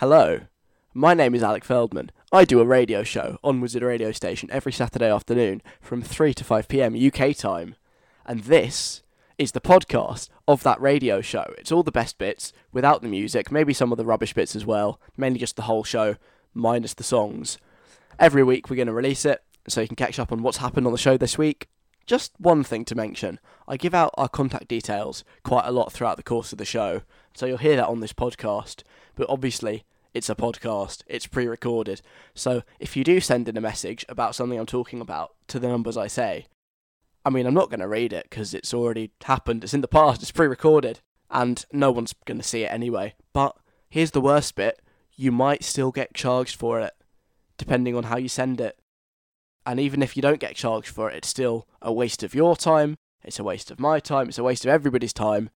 [0.00, 0.40] Hello.
[0.94, 2.10] My name is Alec Feldman.
[2.32, 6.42] I do a radio show on Wizard Radio Station every Saturday afternoon from 3 to
[6.42, 7.74] 5 pm UK time.
[8.24, 9.02] And this
[9.36, 11.52] is the podcast of that radio show.
[11.58, 14.64] It's all the best bits without the music, maybe some of the rubbish bits as
[14.64, 16.16] well, mainly just the whole show
[16.54, 17.58] minus the songs.
[18.18, 20.86] Every week we're going to release it so you can catch up on what's happened
[20.86, 21.68] on the show this week.
[22.06, 26.16] Just one thing to mention I give out our contact details quite a lot throughout
[26.16, 27.02] the course of the show,
[27.34, 28.82] so you'll hear that on this podcast.
[29.14, 32.02] But obviously, it's a podcast, it's pre recorded.
[32.34, 35.68] So if you do send in a message about something I'm talking about to the
[35.68, 36.46] numbers I say,
[37.24, 39.62] I mean, I'm not going to read it because it's already happened.
[39.62, 40.22] It's in the past.
[40.22, 43.14] It's pre-recorded, and no one's going to see it anyway.
[43.32, 43.56] But
[43.88, 44.80] here's the worst bit:
[45.14, 46.94] you might still get charged for it,
[47.58, 48.78] depending on how you send it.
[49.66, 52.56] And even if you don't get charged for it, it's still a waste of your
[52.56, 52.96] time.
[53.22, 54.28] It's a waste of my time.
[54.28, 55.50] It's a waste of everybody's time.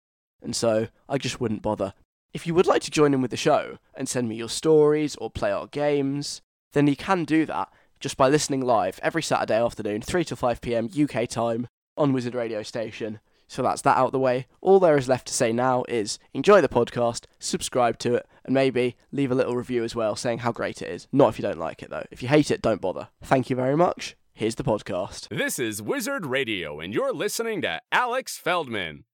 [0.43, 1.95] And so I just wouldn't bother.
[2.35, 5.17] If you would like to join in with the show and send me your stories
[5.17, 6.41] or play our games,
[6.73, 7.69] then you can do that
[8.01, 12.35] just by listening live every Saturday afternoon, 3 to 5 pm UK time on Wizard
[12.35, 13.21] Radio Station.
[13.49, 14.47] So that's that out the way.
[14.63, 18.55] All there is left to say now is enjoy the podcast, subscribe to it, and
[18.55, 21.09] maybe leave a little review as well saying how great it is.
[21.13, 22.07] Not if you don't like it though.
[22.11, 23.09] If you hate it, don't bother.
[23.23, 24.17] Thank you very much.
[24.33, 25.29] Here's the podcast.
[25.29, 29.05] This is Wizard Radio, and you're listening to Alex Feldman.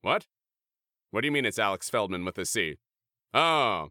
[0.00, 0.24] What?
[1.12, 2.78] What do you mean it's Alex Feldman with a C?
[3.34, 3.90] Oh,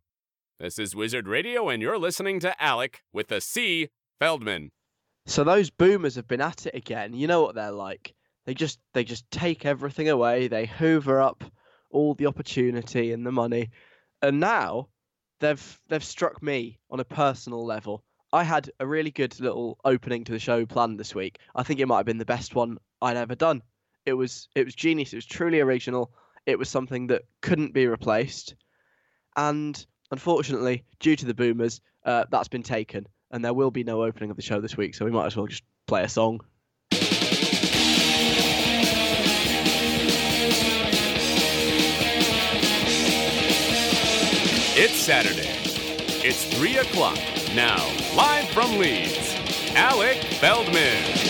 [0.59, 4.71] this is Wizard Radio, and you're listening to Alec with a C Feldman.
[5.27, 7.13] So those boomers have been at it again.
[7.13, 8.15] You know what they're like.
[8.47, 10.47] They just they just take everything away.
[10.47, 11.43] They hoover up
[11.91, 13.69] all the opportunity and the money.
[14.23, 14.89] And now
[15.41, 18.03] they've they've struck me on a personal level.
[18.33, 21.37] I had a really good little opening to the show planned this week.
[21.53, 23.61] I think it might have been the best one I'd ever done.
[24.07, 25.13] It was it was genius.
[25.13, 26.11] It was truly original.
[26.45, 28.55] It was something that couldn't be replaced.
[29.35, 34.03] And unfortunately, due to the boomers, uh, that's been taken and there will be no
[34.03, 36.41] opening of the show this week, so we might as well just play a song.
[44.73, 45.57] It's Saturday.
[46.23, 47.19] It's 3 o'clock.
[47.55, 47.85] Now,
[48.15, 49.35] live from Leeds,
[49.75, 51.20] Alec Feldman.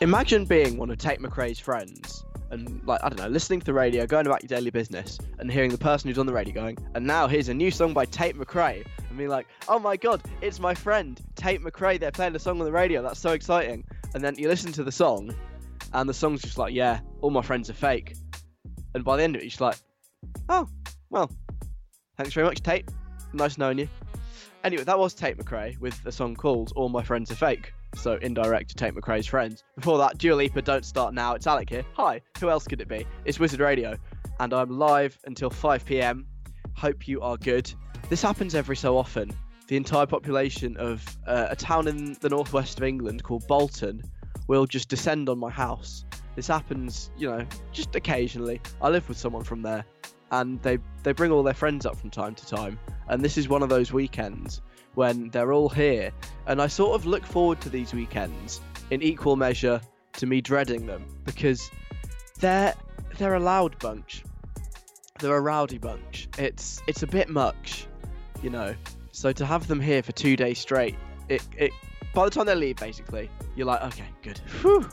[0.00, 3.74] Imagine being one of Tate McRae's friends and like I don't know, listening to the
[3.74, 6.78] radio, going about your daily business, and hearing the person who's on the radio going,
[6.94, 10.22] and now here's a new song by Tate McRae, and being like, oh my god,
[10.40, 11.98] it's my friend Tate McRae.
[11.98, 13.02] They're playing a song on the radio.
[13.02, 13.84] That's so exciting.
[14.14, 15.34] And then you listen to the song,
[15.92, 18.16] and the song's just like, yeah, all my friends are fake.
[18.94, 19.76] And by the end of it, you're just like,
[20.48, 20.68] oh,
[21.10, 21.30] well,
[22.16, 22.88] thanks very much, Tate.
[23.32, 23.88] Nice knowing you.
[24.64, 28.18] Anyway, that was Tate McRae with a song called All My Friends Are Fake so
[28.22, 29.64] indirect to Tate McRae's friends.
[29.76, 31.34] Before that, Dua Lipa, Don't Start Now.
[31.34, 31.84] It's Alec here.
[31.94, 33.06] Hi, who else could it be?
[33.24, 33.96] It's Wizard Radio,
[34.40, 36.26] and I'm live until 5 pm.
[36.74, 37.72] Hope you are good.
[38.08, 39.30] This happens every so often.
[39.66, 44.02] The entire population of uh, a town in the northwest of England called Bolton
[44.46, 46.04] will just descend on my house.
[46.36, 48.60] This happens, you know, just occasionally.
[48.80, 49.84] I live with someone from there,
[50.30, 52.78] and they they bring all their friends up from time to time.
[53.08, 54.62] And this is one of those weekends
[54.98, 56.10] when they're all here.
[56.48, 58.60] And I sort of look forward to these weekends
[58.90, 59.80] in equal measure
[60.14, 61.70] to me dreading them because
[62.40, 62.74] they're
[63.16, 64.24] they're a loud bunch.
[65.20, 66.28] They're a rowdy bunch.
[66.36, 67.86] It's it's a bit much,
[68.42, 68.74] you know.
[69.12, 70.96] So to have them here for two days straight,
[71.28, 71.70] it it
[72.12, 74.38] by the time they leave, basically, you're like, okay, good.
[74.62, 74.88] Whew.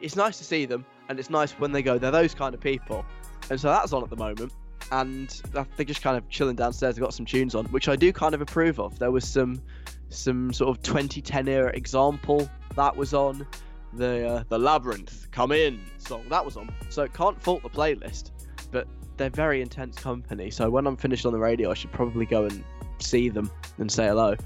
[0.00, 1.98] It's nice to see them, and it's nice when they go.
[1.98, 3.04] They're those kind of people,
[3.50, 4.52] and so that's on at the moment
[4.94, 5.42] and
[5.76, 6.94] they're just kind of chilling downstairs.
[6.94, 8.96] They've got some tunes on, which I do kind of approve of.
[8.98, 9.60] There was some
[10.08, 13.44] some sort of 2010 era example that was on.
[13.94, 16.72] The uh, the labyrinth come in song that was on.
[16.90, 18.30] So can't fault the playlist,
[18.70, 18.86] but
[19.16, 20.50] they're very intense company.
[20.50, 22.62] So when I'm finished on the radio, I should probably go and
[23.00, 24.36] see them and say hello.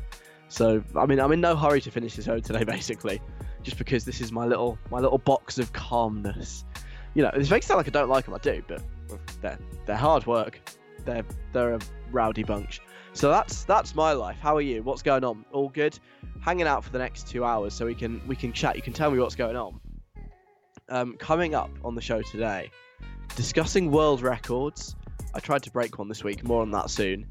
[0.49, 3.21] So I mean, I'm in no hurry to finish this show today, basically,
[3.63, 6.65] just because this is my little my little box of calmness.
[7.13, 8.35] You know, this makes it sound like I don't like them.
[8.35, 8.83] I do, but
[9.41, 10.61] they're they're hard work.
[11.05, 12.81] They're they're a rowdy bunch.
[13.13, 14.39] So that's that's my life.
[14.41, 14.83] How are you?
[14.83, 15.45] What's going on?
[15.53, 15.99] All good?
[16.41, 18.77] Hanging out for the next two hours so we can we can chat.
[18.77, 19.81] You can tell me what's going on.
[20.89, 22.71] Um, coming up on the show today,
[23.37, 24.95] discussing world records.
[25.35, 26.45] I tried to break one this week.
[26.45, 27.27] More on that soon.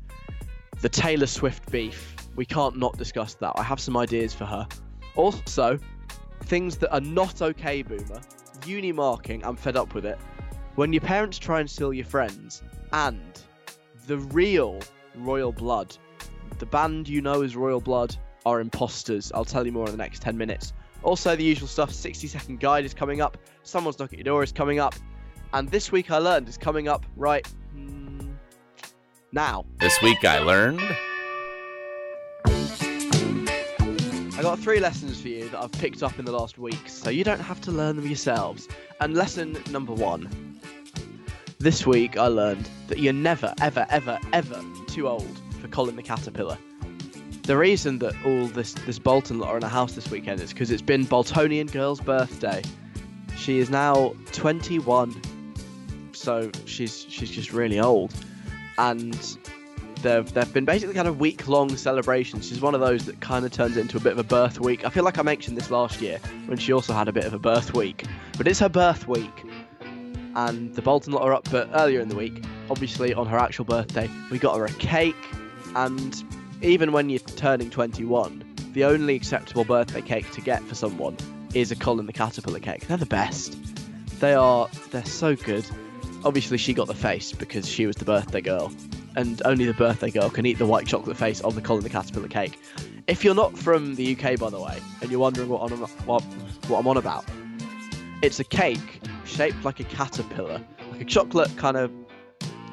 [0.82, 2.16] The Taylor Swift beef.
[2.36, 3.54] We can't not discuss that.
[3.56, 4.68] I have some ideas for her.
[5.16, 5.80] Also,
[6.44, 8.22] things that are not okay, Boomer.
[8.66, 9.44] Uni marking.
[9.44, 10.20] I'm fed up with it.
[10.78, 12.62] When your parents try and steal your friends,
[12.94, 13.42] and
[14.06, 14.80] the real
[15.16, 15.98] Royal Blood,
[16.60, 18.16] the band you know as Royal Blood,
[18.46, 19.32] are imposters.
[19.32, 20.74] I'll tell you more in the next 10 minutes.
[21.02, 24.44] Also, the usual stuff 60 second guide is coming up, someone's knocking at your door
[24.44, 24.94] is coming up,
[25.54, 28.36] and this week I learned is coming up right mm,
[29.32, 29.66] now.
[29.80, 30.82] This week I learned.
[32.46, 37.10] I got three lessons for you that I've picked up in the last week, so
[37.10, 38.68] you don't have to learn them yourselves.
[39.02, 40.47] And lesson number one.
[41.60, 46.04] This week I learned that you're never, ever, ever, ever too old for Colin the
[46.04, 46.56] Caterpillar.
[47.44, 50.54] The reason that all this this Bolton lot are in a house this weekend is
[50.54, 52.62] because it's been Boltonian girl's birthday.
[53.38, 55.20] She is now 21,
[56.12, 58.14] so she's she's just really old,
[58.78, 59.38] and
[60.04, 62.48] they've they've been basically kind of week long celebrations.
[62.48, 64.86] She's one of those that kind of turns into a bit of a birth week.
[64.86, 67.34] I feel like I mentioned this last year when she also had a bit of
[67.34, 68.04] a birth week,
[68.38, 69.44] but it's her birth week,
[70.38, 71.50] and the Bolton lot are up.
[71.52, 75.16] But earlier in the week, obviously on her actual birthday, we got her a cake,
[75.76, 76.24] and
[76.62, 78.44] even when you're turning 21,
[78.74, 81.18] the only acceptable birthday cake to get for someone
[81.54, 82.88] is a Colin the Caterpillar cake.
[82.88, 83.58] They're the best.
[84.20, 84.70] They are.
[84.92, 85.66] They're so good.
[86.24, 88.72] Obviously, she got the face because she was the birthday girl,
[89.16, 91.90] and only the birthday girl can eat the white chocolate face of the Colin the
[91.90, 92.60] Caterpillar cake.
[93.08, 96.22] If you're not from the UK, by the way, and you're wondering what I'm, what,
[96.68, 97.26] what I'm on about,
[98.22, 100.62] it's a cake shaped like a caterpillar,
[100.92, 101.92] like a chocolate kind of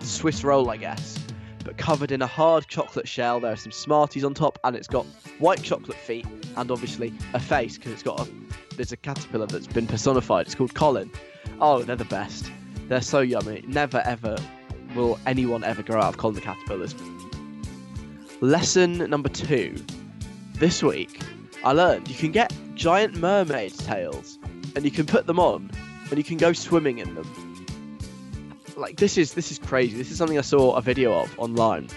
[0.01, 1.19] Swiss roll, I guess,
[1.65, 3.41] but covered in a hard chocolate shell.
[3.41, 5.05] There are some Smarties on top, and it's got
[5.39, 6.27] white chocolate feet
[6.57, 8.31] and obviously a face because it's got a
[8.77, 10.47] there's a caterpillar that's been personified.
[10.47, 11.11] It's called Colin.
[11.61, 12.51] Oh, they're the best.
[12.89, 13.63] They're so yummy.
[13.67, 14.37] Never ever
[14.95, 16.95] will anyone ever grow out of Colin the caterpillars.
[18.41, 19.77] Lesson number two.
[20.55, 21.21] This week,
[21.65, 24.39] I learned you can get giant mermaid tails
[24.75, 25.71] and you can put them on
[26.11, 27.55] and you can go swimming in them.
[28.77, 29.97] Like this is this is crazy.
[29.97, 31.89] This is something I saw a video of online.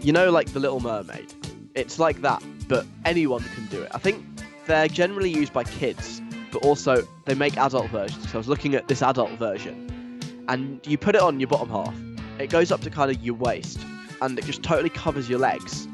[0.00, 1.32] You know, like the Little Mermaid.
[1.74, 3.90] It's like that, but anyone can do it.
[3.92, 4.24] I think
[4.66, 6.20] they're generally used by kids,
[6.52, 8.30] but also they make adult versions.
[8.30, 11.70] So I was looking at this adult version, and you put it on your bottom
[11.70, 11.94] half.
[12.38, 13.80] It goes up to kind of your waist,
[14.20, 15.88] and it just totally covers your legs.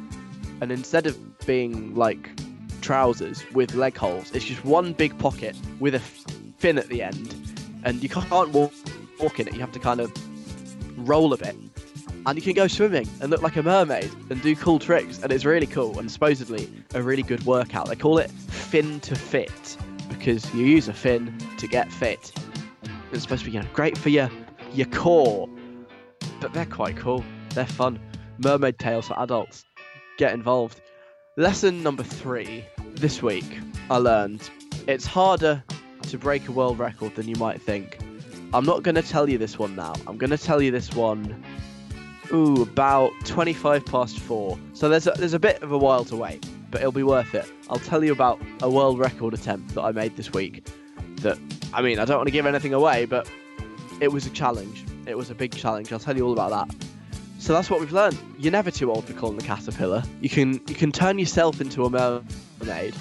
[0.61, 1.17] And instead of
[1.47, 2.29] being like
[2.81, 7.35] trousers with leg holes, it's just one big pocket with a fin at the end,
[7.85, 8.73] and you can't walk,
[9.19, 9.55] walk in it.
[9.55, 10.13] You have to kind of
[11.09, 11.57] roll a bit,
[12.27, 15.33] and you can go swimming and look like a mermaid and do cool tricks, and
[15.33, 17.89] it's really cool and supposedly a really good workout.
[17.89, 19.77] They call it fin to fit
[20.09, 22.33] because you use a fin to get fit.
[23.13, 24.31] It's supposed to be you know, great for your
[24.73, 25.49] your core,
[26.41, 27.25] but they're quite cool.
[27.55, 27.99] They're fun.
[28.39, 29.65] Mermaid tails for adults.
[30.17, 30.81] Get involved.
[31.41, 32.67] Lesson number three
[32.97, 33.61] this week.
[33.89, 34.51] I learned
[34.87, 35.65] it's harder
[36.03, 37.99] to break a world record than you might think.
[38.53, 39.95] I'm not going to tell you this one now.
[40.07, 41.43] I'm going to tell you this one.
[42.31, 44.59] Ooh, about 25 past four.
[44.75, 47.35] So there's a, there's a bit of a while to wait, but it'll be worth
[47.35, 47.51] it.
[47.71, 50.69] I'll tell you about a world record attempt that I made this week.
[51.23, 51.39] That
[51.73, 53.27] I mean, I don't want to give anything away, but
[54.03, 54.85] it was a challenge.
[55.07, 55.91] It was a big challenge.
[55.91, 56.90] I'll tell you all about that.
[57.41, 58.19] So that's what we've learned.
[58.39, 60.03] You're never too old for Colin the caterpillar.
[60.21, 62.95] You can you can turn yourself into a mermaid,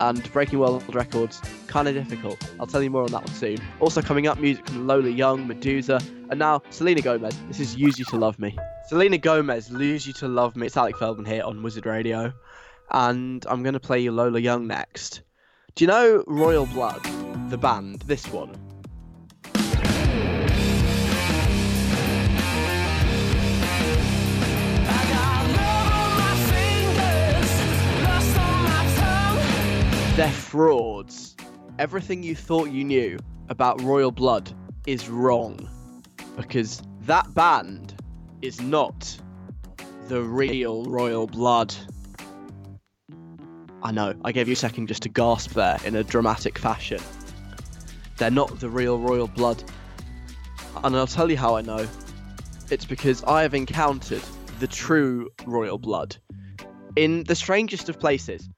[0.00, 2.36] and breaking world records kind of difficult.
[2.58, 3.58] I'll tell you more on that one soon.
[3.78, 7.38] Also coming up, music from Lola Young, Medusa, and now Selena Gomez.
[7.46, 8.58] This is "Lose You to Love Me."
[8.88, 12.32] Selena Gomez, "Lose You to Love Me." It's Alec Feldman here on Wizard Radio,
[12.90, 15.22] and I'm gonna play you Lola Young next.
[15.76, 17.02] Do you know Royal Blood,
[17.48, 18.02] the band?
[18.02, 18.63] This one.
[30.16, 31.34] They're frauds.
[31.80, 33.18] Everything you thought you knew
[33.48, 34.54] about Royal Blood
[34.86, 35.68] is wrong.
[36.36, 38.00] Because that band
[38.40, 39.20] is not
[40.06, 41.74] the real Royal Blood.
[43.82, 47.00] I know, I gave you a second just to gasp there in a dramatic fashion.
[48.16, 49.64] They're not the real Royal Blood.
[50.84, 51.88] And I'll tell you how I know.
[52.70, 54.22] It's because I have encountered
[54.60, 56.18] the true Royal Blood
[56.94, 58.48] in the strangest of places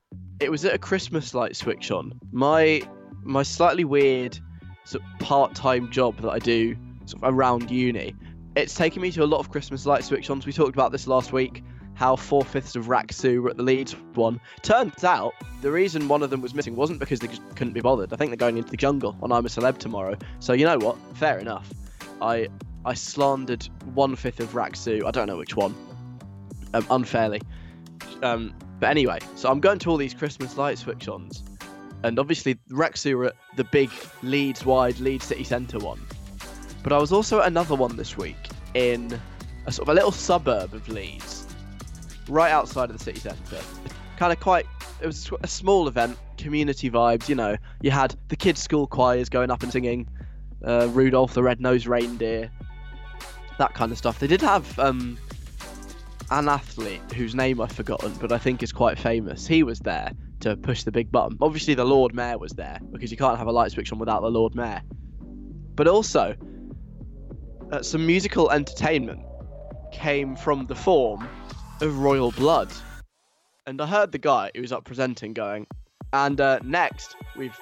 [0.40, 2.18] it was at a Christmas light switch on.
[2.32, 2.82] My
[3.22, 4.38] my slightly weird
[4.84, 6.76] sort of part-time job that I do
[7.06, 8.14] sort of around uni.
[8.54, 10.46] It's taken me to a lot of Christmas light switch ons.
[10.46, 11.64] We talked about this last week.
[11.94, 14.38] How four fifths of Rak-Su were at the Leeds one.
[14.62, 18.12] Turns out the reason one of them was missing wasn't because they couldn't be bothered.
[18.12, 20.16] I think they're going into the jungle on I'm a Celeb tomorrow.
[20.38, 20.98] So you know what?
[21.14, 21.72] Fair enough.
[22.20, 22.48] I
[22.84, 25.02] I slandered one fifth of Rak-Su.
[25.06, 25.74] I don't know which one,
[26.74, 27.40] um, unfairly.
[28.22, 31.42] Um, but anyway, so I'm going to all these Christmas light switch ons,
[32.02, 33.90] and obviously Rak-Su are at the big
[34.22, 36.00] Leeds wide Leeds city centre one.
[36.82, 38.36] But I was also at another one this week
[38.74, 39.20] in
[39.66, 41.46] a sort of a little suburb of Leeds,
[42.28, 43.60] right outside of the city centre.
[44.16, 44.66] Kind of quite.
[45.00, 47.28] It was a small event, community vibes.
[47.28, 50.08] You know, you had the kids' school choirs going up and singing
[50.64, 52.50] uh, Rudolph the Red-Nosed Reindeer,
[53.58, 54.18] that kind of stuff.
[54.18, 55.18] They did have um,
[56.30, 59.46] an athlete whose name I've forgotten, but I think is quite famous.
[59.46, 61.38] He was there to push the big button.
[61.40, 64.22] Obviously, the Lord Mayor was there because you can't have a light switch on without
[64.22, 64.82] the Lord Mayor.
[65.74, 66.34] But also,
[67.72, 69.20] uh, some musical entertainment
[69.92, 71.28] came from the form
[71.80, 72.72] of royal blood.
[73.66, 75.66] And I heard the guy who was up presenting going,
[76.12, 77.58] and uh, next we've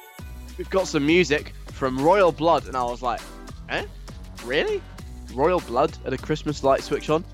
[0.59, 3.21] we've got some music from Royal Blood, and I was like,
[3.69, 3.85] eh,
[4.45, 4.83] really?
[5.33, 7.25] Royal Blood at a Christmas light switch on?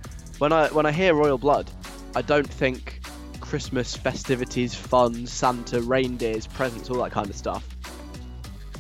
[0.41, 1.71] When I when I hear Royal Blood,
[2.17, 3.03] I don't think
[3.41, 7.63] Christmas festivities, fun, Santa, reindeers, presents, all that kind of stuff.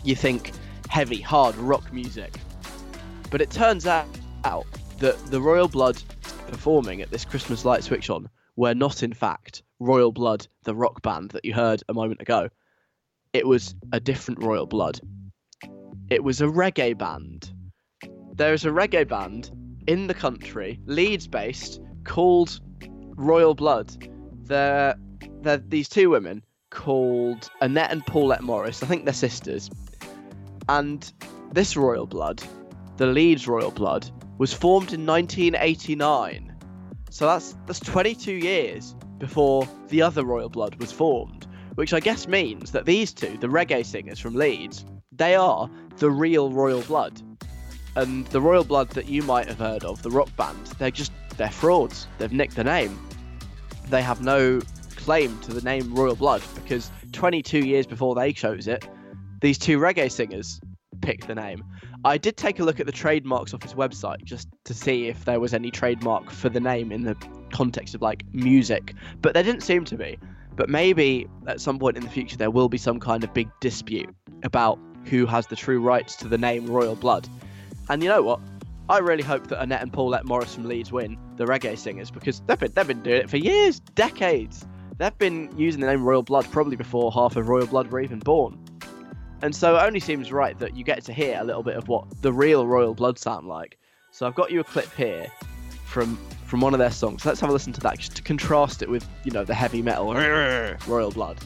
[0.03, 0.53] You think
[0.89, 2.41] heavy, hard rock music.
[3.31, 4.07] But it turns out,
[4.45, 4.65] out
[5.01, 6.03] that the Royal Blood
[6.49, 11.03] performing at this Christmas light switch on were not, in fact, Royal Blood, the rock
[11.03, 12.49] band that you heard a moment ago.
[13.35, 14.99] It was a different Royal Blood.
[16.09, 17.53] It was a reggae band.
[18.33, 19.51] There is a reggae band
[19.87, 22.61] in the country, Leeds based, called
[23.17, 23.93] Royal Blood.
[24.45, 24.95] They're,
[25.43, 28.83] they're these two women called Annette and Paulette Morris.
[28.83, 29.71] I think they're sisters.
[30.69, 31.13] And
[31.53, 32.43] this Royal Blood,
[32.97, 36.57] the Leeds Royal Blood, was formed in 1989.
[37.11, 42.29] So that's that's 22 years before the other Royal Blood was formed, which I guess
[42.29, 45.69] means that these two, the reggae singers from Leeds, they are
[45.99, 47.21] the real Royal Blood.
[47.97, 51.13] And the Royal Blood that you might have heard of, the rock band, they're just
[51.37, 52.07] they're frauds.
[52.19, 52.99] They've nicked the name.
[53.89, 54.61] They have no
[54.97, 58.87] claim to the name Royal Blood because 22 years before they chose it,
[59.41, 60.61] these two reggae singers
[61.01, 61.65] picked the name.
[62.05, 65.41] I did take a look at the trademarks office website just to see if there
[65.41, 67.17] was any trademark for the name in the
[67.53, 70.19] context of like music, but there didn't seem to be.
[70.57, 73.49] But maybe at some point in the future there will be some kind of big
[73.61, 77.29] dispute about who has the true rights to the name Royal Blood.
[77.91, 78.41] And you know what?
[78.89, 82.41] I really hope that Annette and Paulette Morris from Leeds win the reggae singers because
[82.47, 84.65] they've been, they've been doing it for years, decades.
[84.99, 88.21] They've been using the name Royal Blood probably before half of Royal Blood were even
[88.21, 88.65] born.
[89.43, 91.89] And so it only seems right that you get to hear a little bit of
[91.89, 93.77] what the real Royal Blood sound like.
[94.13, 95.27] So I've got you a clip here
[95.85, 97.25] from from one of their songs.
[97.25, 99.83] Let's have a listen to that just to contrast it with, you know, the heavy
[99.83, 100.13] metal
[100.87, 101.39] Royal Blood.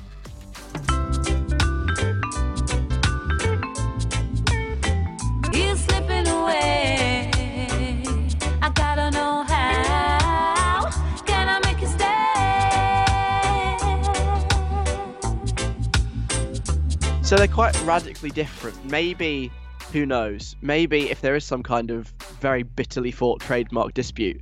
[17.35, 18.85] So they're quite radically different.
[18.85, 19.51] Maybe,
[19.93, 20.55] who knows?
[20.63, 24.41] Maybe if there is some kind of very bitterly fought trademark dispute,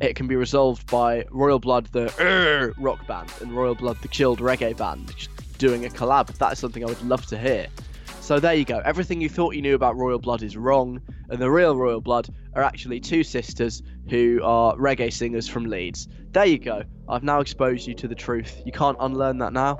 [0.00, 4.08] it can be resolved by Royal Blood, the uh, rock band, and Royal Blood, the
[4.08, 6.36] chilled reggae band, doing a collab.
[6.38, 7.68] That is something I would love to hear.
[8.20, 8.82] So there you go.
[8.84, 12.28] Everything you thought you knew about Royal Blood is wrong, and the real Royal Blood
[12.54, 16.08] are actually two sisters who are reggae singers from Leeds.
[16.32, 16.82] There you go.
[17.08, 18.62] I've now exposed you to the truth.
[18.66, 19.78] You can't unlearn that now.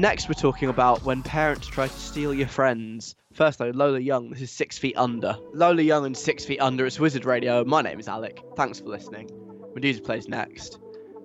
[0.00, 3.14] Next, we're talking about when parents try to steal your friends.
[3.34, 4.30] First, though, Lola Young.
[4.30, 5.36] This is Six Feet Under.
[5.52, 6.86] Lola Young and Six Feet Under.
[6.86, 7.66] It's Wizard Radio.
[7.66, 8.42] My name is Alec.
[8.56, 9.30] Thanks for listening.
[9.74, 10.78] Medusa plays next.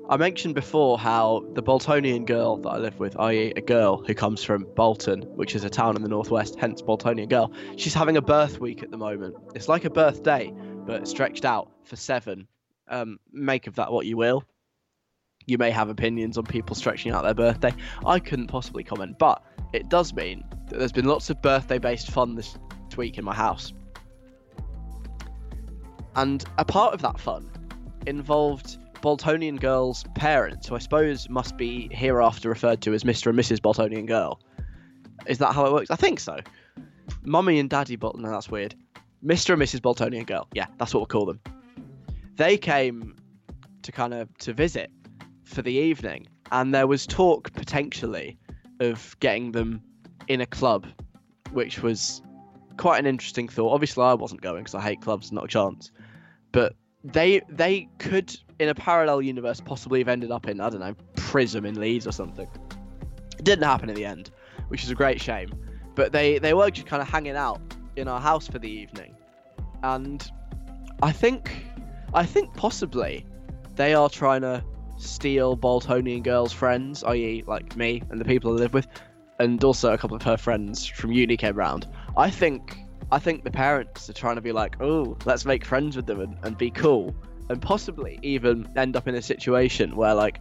[0.09, 4.13] I mentioned before how the Boltonian girl that I live with, i.e., a girl who
[4.13, 8.17] comes from Bolton, which is a town in the northwest, hence Boltonian girl, she's having
[8.17, 9.35] a birth week at the moment.
[9.55, 10.53] It's like a birthday,
[10.85, 12.45] but stretched out for seven.
[12.89, 14.43] Um, make of that what you will.
[15.47, 17.71] You may have opinions on people stretching out their birthday.
[18.05, 22.09] I couldn't possibly comment, but it does mean that there's been lots of birthday based
[22.11, 22.57] fun this
[22.97, 23.73] week in my house.
[26.15, 27.51] And a part of that fun
[28.07, 33.27] involved Boltonian girl's parents, who I suppose must be hereafter referred to as Mr.
[33.27, 33.59] and Mrs.
[33.59, 34.39] Boltonian girl.
[35.27, 35.91] Is that how it works?
[35.91, 36.39] I think so.
[37.23, 38.75] Mummy and Daddy Bolton, no, that's weird.
[39.23, 39.53] Mr.
[39.53, 39.81] and Mrs.
[39.81, 41.39] Boltonian girl, yeah, that's what we'll call them.
[42.35, 43.15] They came
[43.83, 44.89] to kind of to visit
[45.45, 48.37] for the evening, and there was talk potentially
[48.79, 49.81] of getting them
[50.27, 50.85] in a club,
[51.51, 52.21] which was
[52.77, 53.71] quite an interesting thought.
[53.71, 55.91] Obviously, I wasn't going because I hate clubs, not a chance.
[56.51, 56.73] But
[57.03, 60.95] they they could, in a parallel universe, possibly have ended up in I don't know
[61.15, 62.47] Prism in Leeds or something.
[63.37, 64.31] It didn't happen in the end,
[64.69, 65.49] which is a great shame.
[65.95, 67.61] But they they were just kind of hanging out
[67.95, 69.15] in our house for the evening,
[69.83, 70.29] and
[71.01, 71.65] I think,
[72.13, 73.25] I think possibly,
[73.75, 74.63] they are trying to
[74.97, 78.87] steal Boltonian girl's friends, i.e., like me and the people I live with,
[79.39, 81.87] and also a couple of her friends from uni came round.
[82.17, 82.77] I think,
[83.11, 86.21] I think the parents are trying to be like, oh, let's make friends with them
[86.21, 87.15] and, and be cool,
[87.49, 90.39] and possibly even end up in a situation where like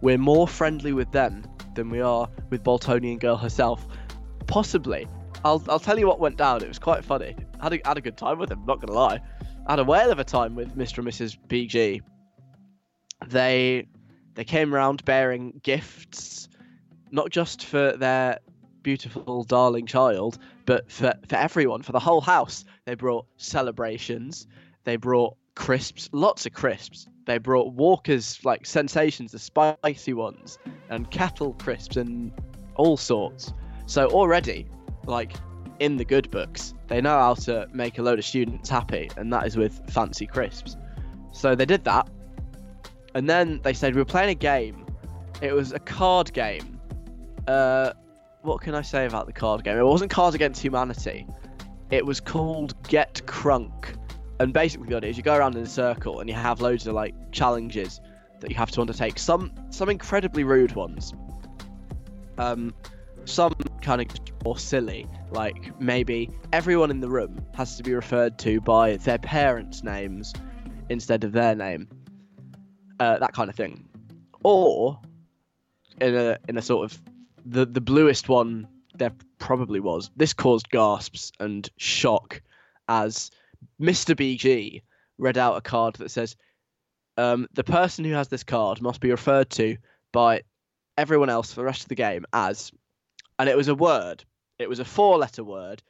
[0.00, 3.86] we're more friendly with them than we are with Boltonian girl herself.
[4.46, 5.06] Possibly.
[5.44, 6.62] I'll, I'll tell you what went down.
[6.62, 7.36] It was quite funny.
[7.60, 9.20] I had a, had a good time with him, not gonna lie.
[9.68, 10.98] Had a whale of a time with Mr.
[10.98, 11.38] and Mrs.
[11.48, 12.02] BG.
[13.28, 13.86] They
[14.34, 16.48] they came around bearing gifts,
[17.10, 18.38] not just for their
[18.82, 22.64] beautiful darling child, but for, for everyone, for the whole house.
[22.84, 24.46] They brought celebrations,
[24.84, 27.08] they brought crisps, lots of crisps.
[27.26, 30.58] They brought Walker's like sensations, the spicy ones,
[30.90, 32.32] and kettle crisps and
[32.76, 33.52] all sorts.
[33.86, 34.66] So already,
[35.06, 35.34] like
[35.78, 39.32] in the good books, they know how to make a load of students happy, and
[39.32, 40.76] that is with fancy crisps.
[41.32, 42.08] So they did that,
[43.14, 44.86] and then they said we were playing a game.
[45.40, 46.80] It was a card game.
[47.46, 47.92] Uh,
[48.42, 49.78] what can I say about the card game?
[49.78, 51.26] It wasn't Cards Against Humanity.
[51.90, 53.96] It was called Get Crunk.
[54.40, 56.86] And basically what it is, you go around in a circle and you have loads
[56.86, 58.00] of like challenges
[58.40, 59.18] that you have to undertake.
[59.18, 61.14] Some some incredibly rude ones.
[62.36, 62.74] Um,
[63.24, 64.08] some kind of
[64.44, 69.18] more silly, like maybe everyone in the room has to be referred to by their
[69.18, 70.34] parents' names
[70.90, 71.88] instead of their name.
[73.00, 73.88] Uh, that kind of thing.
[74.42, 75.00] Or
[76.00, 77.00] in a in a sort of
[77.46, 80.10] the the bluest one there probably was.
[80.16, 82.40] This caused gasps and shock
[82.88, 83.30] as
[83.80, 84.14] Mr.
[84.14, 84.82] BG
[85.18, 86.36] read out a card that says,
[87.16, 89.76] um, "The person who has this card must be referred to
[90.12, 90.42] by
[90.96, 92.72] everyone else for the rest of the game as,"
[93.38, 94.24] and it was a word.
[94.58, 95.82] It was a four-letter word.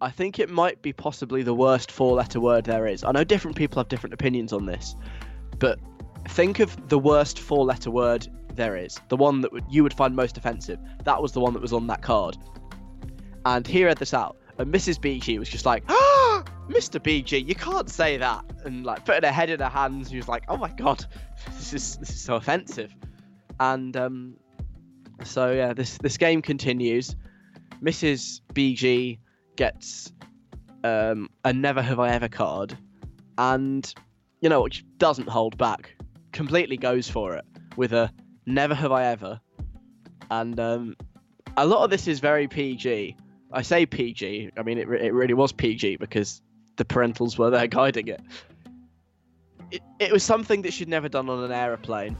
[0.00, 3.04] I think it might be possibly the worst four-letter word there is.
[3.04, 4.96] I know different people have different opinions on this,
[5.58, 5.78] but
[6.28, 9.00] think of the worst four-letter word there is.
[9.08, 10.78] The one that you would find most offensive.
[11.04, 12.36] That was the one that was on that card.
[13.46, 14.98] And he read this out, and Mrs.
[14.98, 17.00] BG was just like, "Ah, Mr.
[17.00, 20.10] BG, you can't say that," and like putting her head in her hands.
[20.10, 21.06] She was like, "Oh my god,
[21.56, 22.94] this is this is so offensive."
[23.60, 24.36] And um,
[25.24, 27.16] so yeah, this this game continues.
[27.82, 28.40] Mrs.
[28.54, 29.18] BG
[29.56, 30.12] gets
[30.84, 32.76] um, a Never Have I Ever card,
[33.38, 33.94] and
[34.40, 35.96] you know, which doesn't hold back,
[36.32, 37.44] completely goes for it
[37.76, 38.12] with a
[38.46, 39.40] Never Have I Ever,
[40.30, 40.96] and um,
[41.56, 43.16] a lot of this is very PG.
[43.52, 44.52] I say PG.
[44.56, 46.42] I mean, it, it really was PG because
[46.76, 48.20] the parentals were there guiding it.
[49.70, 52.16] It, it was something that she'd never done on an aeroplane,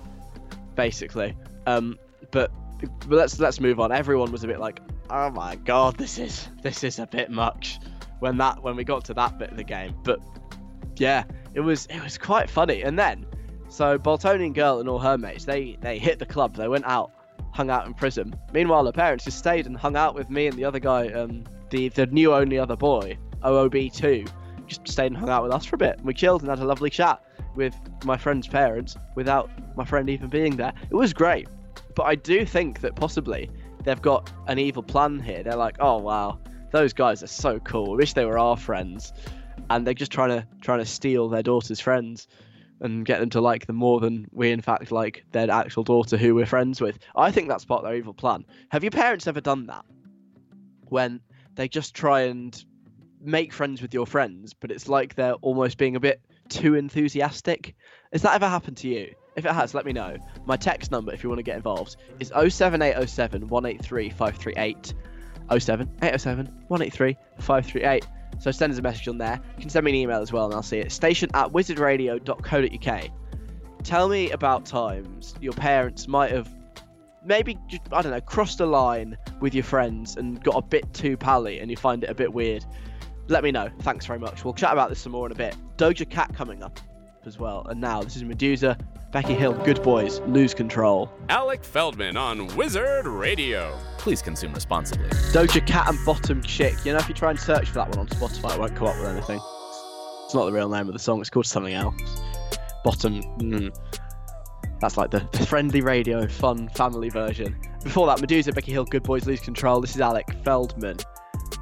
[0.75, 1.37] basically.
[1.67, 1.99] Um,
[2.31, 2.51] but,
[2.81, 3.93] but let's let's move on.
[3.93, 7.79] Everyone was a bit like, "Oh my god, this is this is a bit much."
[8.21, 10.21] When that when we got to that bit of the game, but
[10.97, 11.25] yeah,
[11.55, 12.83] it was it was quite funny.
[12.83, 13.27] And then,
[13.69, 16.57] so Boltonian girl and all her mates, they they hit the club.
[16.57, 17.11] They went out,
[17.53, 18.35] hung out in Prism.
[18.53, 21.45] Meanwhile, the parents just stayed and hung out with me and the other guy, um,
[21.71, 24.25] the the new only other boy, OOB two,
[24.67, 26.01] just stayed and hung out with us for a bit.
[26.03, 27.23] We chilled and had a lovely chat
[27.55, 30.73] with my friend's parents without my friend even being there.
[30.91, 31.49] It was great.
[31.95, 33.51] But I do think that possibly
[33.85, 35.43] they've got an evil plan here.
[35.43, 36.39] They're like, oh wow,
[36.71, 37.93] those guys are so cool.
[37.93, 39.13] I wish they were our friends.
[39.71, 42.27] And they're just trying to trying to steal their daughter's friends
[42.81, 46.17] and get them to like them more than we in fact like their actual daughter
[46.17, 46.99] who we're friends with.
[47.17, 48.45] I think that's part of their evil plan.
[48.71, 49.85] Have your parents ever done that?
[50.89, 51.21] When
[51.55, 52.65] they just try and
[53.21, 57.75] make friends with your friends, but it's like they're almost being a bit too enthusiastic.
[58.13, 59.15] Has that ever happened to you?
[59.37, 60.17] If it has, let me know.
[60.47, 64.95] My text number, if you want to get involved, is 07807 183 538.
[65.51, 68.07] 07807 183 538.
[68.39, 69.41] So send us a message on there.
[69.57, 70.93] You can send me an email as well, and I'll see it.
[70.93, 73.11] Station at wizardradio.co.uk.
[73.83, 76.49] Tell me about times your parents might have
[77.25, 80.93] maybe just, I don't know crossed a line with your friends and got a bit
[80.95, 82.65] too pally, and you find it a bit weird.
[83.29, 83.69] Let me know.
[83.81, 84.45] Thanks very much.
[84.45, 85.55] We'll chat about this some more in a bit.
[85.77, 86.81] Doja Cat coming up
[87.27, 87.67] as well.
[87.69, 88.79] And now this is Medusa,
[89.11, 91.11] Becky Hill, Goodboys, Lose Control.
[91.31, 93.75] Alec Feldman on Wizard Radio.
[93.97, 95.09] Please consume responsibly.
[95.33, 96.75] Doja Cat and Bottom Chick.
[96.85, 98.89] You know, if you try and search for that one on Spotify, it won't come
[98.89, 99.41] up with anything.
[100.27, 101.23] It's not the real name of the song.
[101.23, 101.95] It's called something else.
[102.85, 103.23] Bottom.
[103.39, 103.75] Mm,
[104.79, 107.59] that's like the, the friendly radio, fun family version.
[107.83, 109.81] Before that, Medusa, Becky Hill, Goodboys, Lose Control.
[109.81, 110.99] This is Alec Feldman,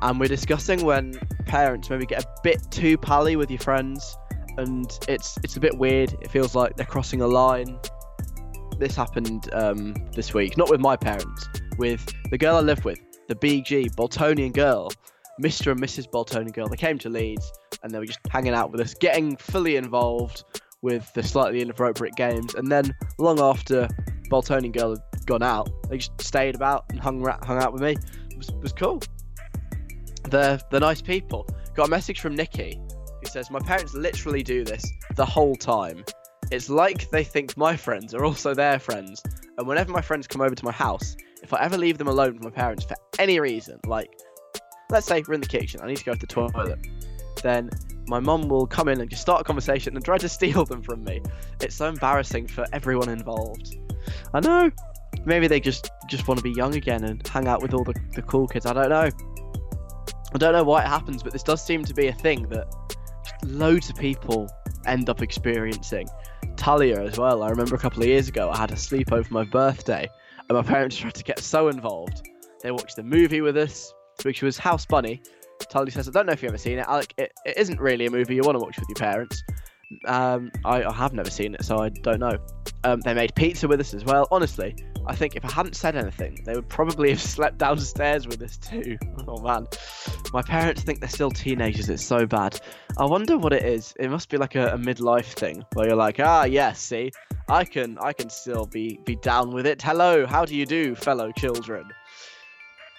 [0.02, 1.14] and we're discussing when
[1.46, 4.16] parents maybe get a bit too pally with your friends,
[4.58, 6.16] and it's it's a bit weird.
[6.20, 7.78] It feels like they're crossing a line.
[8.78, 12.98] This happened um, this week, not with my parents, with the girl I live with,
[13.28, 14.90] the BG Boltonian girl,
[15.42, 15.72] Mr.
[15.72, 16.10] and Mrs.
[16.10, 16.68] Boltonian girl.
[16.68, 17.50] They came to Leeds,
[17.82, 20.44] and they were just hanging out with us, getting fully involved
[20.82, 22.54] with the slightly inappropriate games.
[22.54, 23.88] And then, long after
[24.30, 27.96] Boltonian Girl had gone out, they just stayed about and hung hung out with me.
[28.30, 29.02] It was, it was cool.
[30.28, 31.48] They're they're nice people.
[31.74, 32.80] Got a message from Nikki
[33.26, 36.04] who says, "My parents literally do this the whole time.
[36.50, 39.22] It's like they think my friends are also their friends,
[39.58, 42.34] and whenever my friends come over to my house, if I ever leave them alone
[42.34, 44.10] with my parents for any reason, like
[44.90, 46.78] let's say we're in the kitchen, I need to go to the toilet,
[47.42, 47.70] then
[48.06, 50.82] my mum will come in and just start a conversation and try to steal them
[50.82, 51.22] from me.
[51.60, 53.76] It's so embarrassing for everyone involved.
[54.32, 54.70] I know.
[55.24, 57.94] Maybe they just just want to be young again and hang out with all the,
[58.14, 58.66] the cool kids.
[58.66, 59.10] I don't know.
[60.34, 62.66] I don't know why it happens, but this does seem to be a thing that
[63.44, 64.49] loads of people
[64.87, 66.09] end up experiencing.
[66.57, 67.42] Talia as well.
[67.42, 70.09] I remember a couple of years ago I had a sleepover for my birthday
[70.49, 72.29] and my parents tried to get so involved.
[72.62, 75.22] They watched the movie with us, which was House Bunny.
[75.68, 76.87] Talia says, I don't know if you've ever seen it.
[76.87, 79.42] Alec, it, it isn't really a movie you want to watch with your parents.
[80.07, 82.38] Um, I, I have never seen it, so I don't know.
[82.85, 84.29] Um, they made pizza with us as well.
[84.31, 84.75] Honestly,
[85.08, 88.56] I think if I hadn't said anything, they would probably have slept downstairs with us
[88.56, 88.98] too.
[89.28, 89.66] Oh man,
[90.32, 91.88] my parents think they're still teenagers.
[91.88, 92.60] It's so bad.
[92.96, 93.92] I wonder what it is.
[93.98, 97.10] It must be like a, a midlife thing where you're like, ah, yes, see,
[97.48, 99.82] I can, I can still be be down with it.
[99.82, 101.90] Hello, how do you do, fellow children?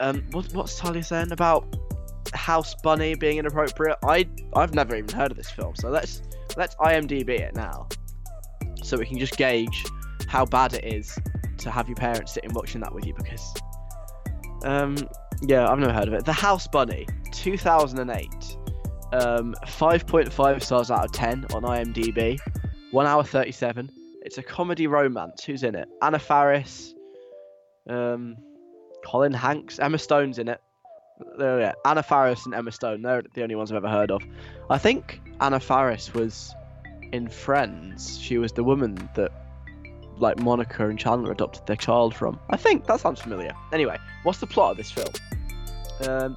[0.01, 1.77] Um, what, what's Talia saying about
[2.33, 3.97] House Bunny being inappropriate?
[4.03, 6.21] I, I've never even heard of this film, so let's
[6.57, 7.87] let's IMDb it now,
[8.83, 9.85] so we can just gauge
[10.27, 11.17] how bad it is
[11.57, 13.53] to have your parents sitting watching that with you because
[14.63, 14.95] um
[15.41, 16.25] yeah i've never heard of it.
[16.25, 18.27] The house bunny 2008
[19.13, 22.37] um 5.5 stars out of 10 on imdb
[22.91, 23.89] 1 hour 37
[24.27, 25.45] it's a comedy romance.
[25.45, 25.87] Who's in it?
[26.01, 26.93] Anna faris.
[27.89, 28.35] Um
[29.05, 29.79] colin hanks.
[29.79, 30.59] Emma stone's in it.
[31.37, 33.01] There yeah anna faris and emma stone.
[33.01, 34.21] They're the only ones i've ever heard of.
[34.69, 36.53] I think anna faris was
[37.13, 38.19] in friends.
[38.19, 39.31] She was the woman that
[40.19, 42.39] like Monica and Chandler adopted their child from.
[42.49, 43.51] I think that sounds familiar.
[43.71, 45.08] Anyway, what's the plot of this film?
[46.08, 46.36] Um,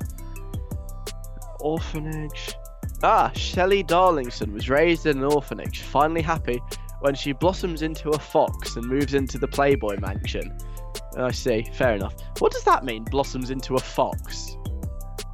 [1.61, 2.55] orphanage.
[3.03, 6.61] Ah, Shelley Darlington was raised in an orphanage, finally happy
[7.01, 10.57] when she blossoms into a fox and moves into the Playboy mansion.
[11.17, 12.15] I see, fair enough.
[12.39, 14.57] What does that mean, blossoms into a fox?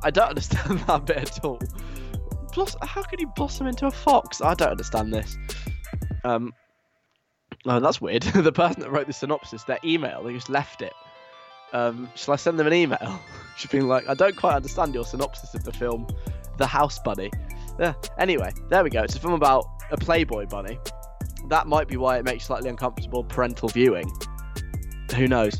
[0.02, 1.58] I don't understand that bit at all.
[2.82, 4.40] How can you blossom into a fox?
[4.40, 5.36] I don't understand this.
[6.24, 6.54] Um,
[7.66, 8.22] Oh, that's weird.
[8.34, 10.94] the person that wrote the synopsis, their email, they just left it.
[11.72, 13.20] Um, shall I send them an email?
[13.56, 16.06] She's been like, I don't quite understand your synopsis of the film,
[16.58, 17.30] The House Bunny.
[17.78, 17.94] Yeah.
[18.18, 19.02] Anyway, there we go.
[19.02, 20.78] It's a film about a Playboy bunny.
[21.48, 24.10] That might be why it makes slightly uncomfortable parental viewing.
[25.14, 25.58] Who knows?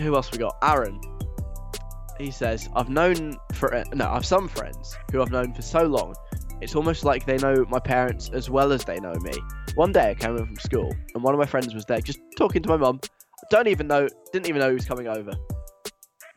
[0.00, 0.56] Who else we got?
[0.62, 1.00] Aaron.
[2.18, 6.14] He says, I've known for no, I've some friends who I've known for so long.
[6.60, 9.32] It's almost like they know my parents as well as they know me.
[9.78, 12.18] One day I came home from school and one of my friends was there just
[12.36, 12.98] talking to my mum.
[13.04, 15.30] I don't even know, didn't even know he was coming over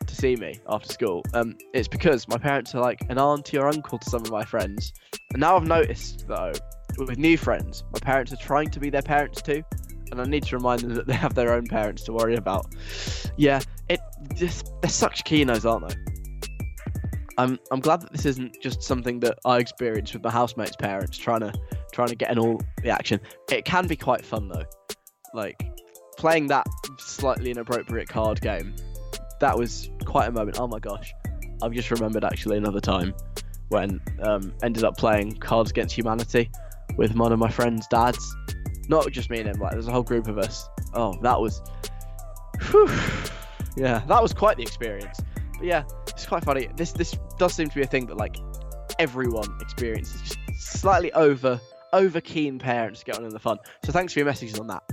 [0.06, 1.24] to see me after school.
[1.34, 4.46] Um, it's because my parents are like an auntie or uncle to some of my
[4.46, 4.94] friends.
[5.34, 6.52] And now I've noticed though,
[7.00, 9.64] with new friends, my parents are trying to be their parents too.
[10.12, 12.68] And I need to remind them that they have their own parents to worry about.
[13.38, 14.02] Yeah, it
[14.36, 15.96] just they're such keynos, aren't they?
[17.40, 21.18] I'm I'm glad that this isn't just something that I experienced with my housemates' parents
[21.18, 21.54] trying to
[21.92, 23.20] trying to get in all the action.
[23.52, 24.66] It can be quite fun though.
[25.34, 25.58] Like
[26.18, 26.68] playing that
[27.00, 28.76] slightly inappropriate card game.
[29.40, 30.60] That was quite a moment.
[30.60, 31.14] Oh my gosh.
[31.62, 33.14] I've just remembered actually another time
[33.70, 36.50] when um, ended up playing Cards Against Humanity
[36.98, 38.36] with one of my friends' dads.
[38.90, 40.68] Not just me and him, like there's a whole group of us.
[40.94, 41.62] Oh, that was
[42.70, 42.90] whew.
[43.78, 45.20] yeah, that was quite the experience.
[45.58, 46.68] But yeah, it's quite funny.
[46.76, 48.38] This this does seem to be a thing that like
[49.00, 50.22] everyone experiences.
[50.22, 50.40] Just
[50.80, 51.60] slightly over
[51.94, 53.58] over keen parents get on in the fun.
[53.86, 54.84] So thanks for your messages on that.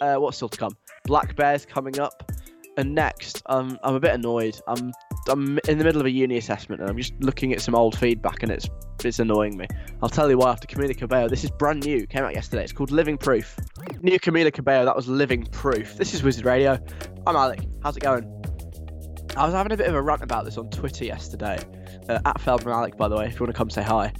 [0.00, 0.76] Uh, what's still to come?
[1.04, 2.30] Black Bears coming up,
[2.76, 4.58] and next, um, I'm a bit annoyed.
[4.68, 4.92] I'm
[5.28, 7.98] I'm in the middle of a uni assessment and I'm just looking at some old
[7.98, 8.68] feedback and it's
[9.04, 9.66] it's annoying me.
[10.02, 11.28] I'll tell you why after Camila Cabello.
[11.28, 12.62] This is brand new, came out yesterday.
[12.62, 13.56] It's called Living Proof.
[14.00, 15.96] New Camila Cabello, that was Living Proof.
[15.96, 16.78] This is Wizard Radio.
[17.26, 17.60] I'm Alec.
[17.82, 18.24] How's it going?
[19.36, 21.58] I was having a bit of a rant about this on Twitter yesterday.
[22.08, 24.12] Uh, at Feldman Alec, by the way, if you want to come say hi.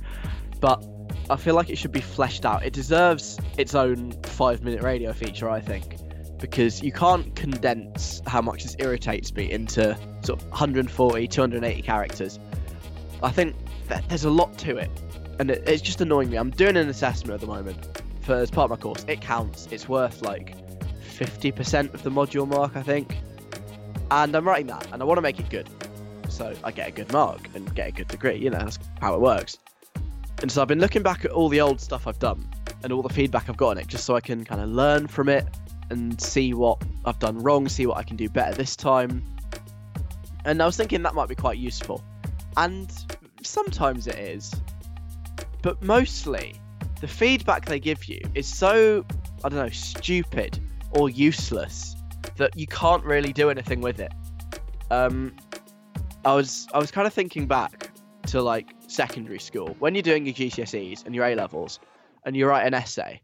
[0.60, 0.84] But
[1.30, 2.64] I feel like it should be fleshed out.
[2.64, 5.96] It deserves its own five minute radio feature, I think.
[6.38, 12.38] Because you can't condense how much this irritates me into sort of 140, 280 characters.
[13.22, 13.56] I think
[13.88, 14.90] that there's a lot to it.
[15.40, 16.36] And it, it's just annoying me.
[16.36, 19.04] I'm doing an assessment at the moment for as part of my course.
[19.08, 19.66] It counts.
[19.70, 20.54] It's worth like
[21.02, 23.16] 50% of the module mark, I think
[24.10, 25.68] and I'm writing that, and I want to make it good,
[26.28, 28.36] so I get a good mark and get a good degree.
[28.36, 29.58] You know, that's how it works.
[30.40, 32.48] And so I've been looking back at all the old stuff I've done
[32.82, 35.06] and all the feedback I've got on it, just so I can kind of learn
[35.08, 35.46] from it
[35.90, 39.24] and see what I've done wrong, see what I can do better this time.
[40.44, 42.04] And I was thinking that might be quite useful.
[42.56, 42.90] And
[43.42, 44.54] sometimes it is.
[45.62, 46.54] But mostly,
[47.00, 49.04] the feedback they give you is so,
[49.42, 50.60] I don't know, stupid
[50.92, 51.96] or useless
[52.36, 54.12] that you can't really do anything with it.
[54.90, 55.34] Um,
[56.24, 57.90] I was I was kind of thinking back
[58.26, 61.78] to like secondary school when you're doing your GCSEs and your A levels,
[62.24, 63.20] and you write an essay.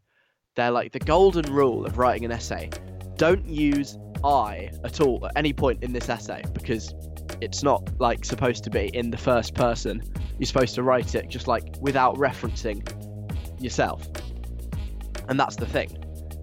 [0.55, 2.69] They're like the golden rule of writing an essay:
[3.17, 6.93] don't use I at all at any point in this essay because
[7.41, 10.01] it's not like supposed to be in the first person.
[10.39, 12.81] You're supposed to write it just like without referencing
[13.61, 14.07] yourself,
[15.27, 15.97] and that's the thing.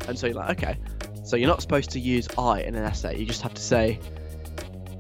[0.09, 0.79] And so you're like, okay,
[1.25, 3.17] so you're not supposed to use I in an essay.
[3.19, 4.01] You just have to say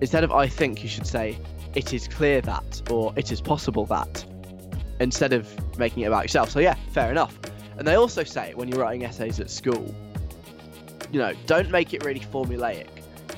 [0.02, 1.38] instead of I think, you should say
[1.74, 4.24] it is clear that or it is possible that
[5.00, 6.50] instead of making it about yourself.
[6.50, 7.38] So yeah, fair enough.
[7.78, 9.94] And they also say when you're writing essays at school,
[11.11, 12.88] you know, don't make it really formulaic.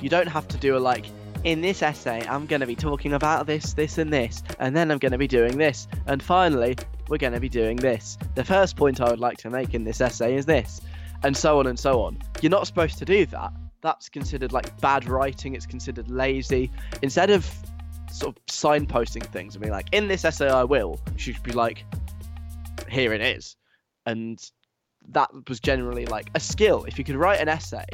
[0.01, 1.05] You don't have to do a like
[1.43, 4.91] in this essay I'm going to be talking about this, this and this, and then
[4.91, 6.75] I'm going to be doing this, and finally
[7.07, 8.17] we're going to be doing this.
[8.33, 10.81] The first point I would like to make in this essay is this,
[11.23, 12.17] and so on and so on.
[12.41, 13.53] You're not supposed to do that.
[13.81, 16.71] That's considered like bad writing, it's considered lazy.
[17.03, 17.47] Instead of
[18.15, 21.51] sort of signposting things and being like, in this essay I will, you should be
[21.51, 21.85] like,
[22.89, 23.55] here it is.
[24.05, 24.39] And
[25.09, 26.85] that was generally like a skill.
[26.85, 27.85] If you could write an essay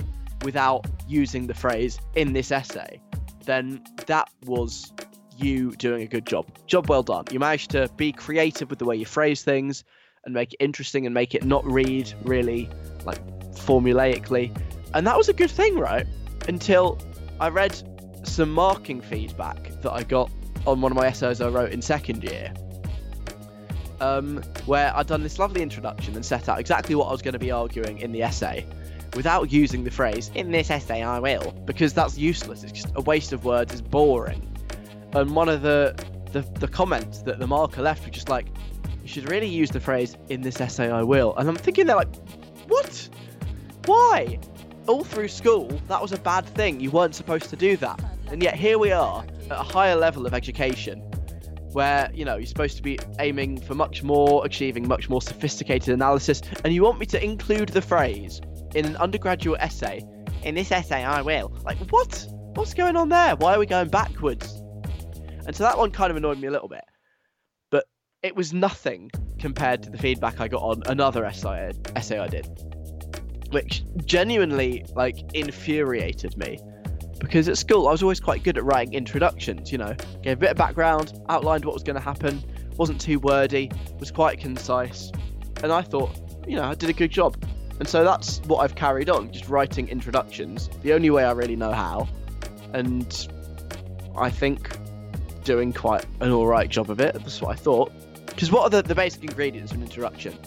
[0.44, 3.02] without using the phrase in this essay,
[3.46, 4.94] then that was
[5.38, 6.46] you doing a good job.
[6.68, 7.26] Job well done.
[7.32, 9.84] You managed to be creative with the way you phrase things
[10.24, 12.70] and make it interesting and make it not read really
[13.06, 13.20] like
[13.56, 14.56] formulaically.
[14.94, 16.06] And that was a good thing, right?
[16.48, 17.00] Until
[17.40, 17.82] I read
[18.24, 20.30] some marking feedback that I got
[20.68, 22.54] on one of my essays I wrote in second year.
[24.00, 27.34] Um, where I'd done this lovely introduction and set out exactly what I was going
[27.34, 28.66] to be arguing in the essay
[29.16, 32.64] without using the phrase, in this essay I will, because that's useless.
[32.64, 34.48] It's just a waste of words, it's boring.
[35.14, 35.94] And one of the,
[36.32, 38.48] the, the comments that the marker left was just like,
[39.02, 41.36] you should really use the phrase, in this essay I will.
[41.36, 42.16] And I'm thinking they're like,
[42.68, 43.10] what?
[43.86, 44.40] Why?
[44.88, 46.80] All through school, that was a bad thing.
[46.80, 48.00] You weren't supposed to do that.
[48.32, 51.00] And yet here we are at a higher level of education
[51.74, 55.94] where, you know, you're supposed to be aiming for much more, achieving much more sophisticated
[55.94, 58.40] analysis, and you want me to include the phrase
[58.74, 60.02] in an undergraduate essay.
[60.44, 61.58] In this essay, I will.
[61.66, 62.26] Like, what?
[62.56, 63.36] What's going on there?
[63.36, 64.62] Why are we going backwards?
[65.46, 66.84] And so that one kind of annoyed me a little bit.
[67.70, 67.86] But
[68.24, 72.48] it was nothing compared to the feedback I got on another essay, essay I did,
[73.52, 76.60] which genuinely, like, infuriated me.
[77.22, 80.40] Because at school, I was always quite good at writing introductions, you know, gave a
[80.40, 82.44] bit of background, outlined what was going to happen,
[82.78, 85.12] wasn't too wordy, was quite concise.
[85.64, 86.12] And I thought,
[86.48, 87.38] you know, I did a good job.
[87.80, 91.56] And so that's what I've carried on, just writing introductions, the only way I really
[91.56, 92.08] know how.
[92.74, 93.28] And
[94.18, 94.70] I think
[95.44, 97.14] doing quite an alright job of it.
[97.14, 97.92] That's what I thought.
[98.26, 100.38] Because what are the, the basic ingredients of an introduction?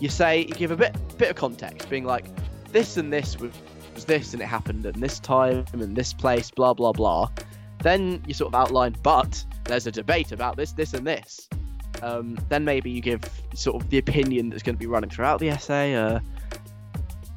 [0.00, 2.26] You say, you give a bit bit of context, being like,
[2.72, 3.52] this and this was,
[3.96, 7.28] was this and it happened at this time and this place, blah, blah, blah.
[7.82, 11.48] Then you sort of outline, but there's a debate about this, this, and this.
[12.02, 13.22] Um, then maybe you give
[13.54, 15.94] sort of the opinion that's going to be running throughout the essay.
[15.94, 16.20] Uh,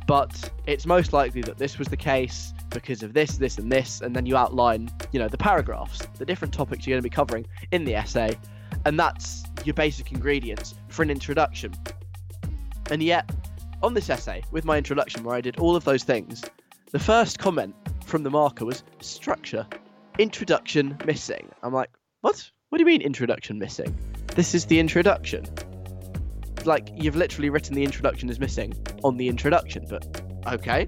[0.06, 4.02] but it's most likely that this was the case because of this, this, and this,
[4.02, 7.14] and then you outline, you know, the paragraphs, the different topics you're going to be
[7.14, 8.38] covering in the essay,
[8.86, 11.74] and that's your basic ingredients for an introduction.
[12.92, 13.30] And yet,
[13.82, 16.44] on this essay, with my introduction where I did all of those things,
[16.92, 19.66] the first comment from the marker was structure,
[20.18, 21.50] introduction missing.
[21.64, 21.90] I'm like,
[22.22, 22.50] what?
[22.70, 23.98] What do you mean introduction missing?
[24.36, 25.46] This is the introduction.
[26.66, 30.88] Like, you've literally written the introduction is missing on the introduction, but okay.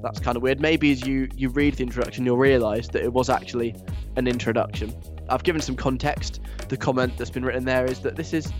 [0.00, 0.60] That's kind of weird.
[0.60, 3.74] Maybe as you, you read the introduction, you'll realise that it was actually
[4.14, 4.94] an introduction.
[5.28, 6.40] I've given some context.
[6.68, 8.52] The comment that's been written there is that this is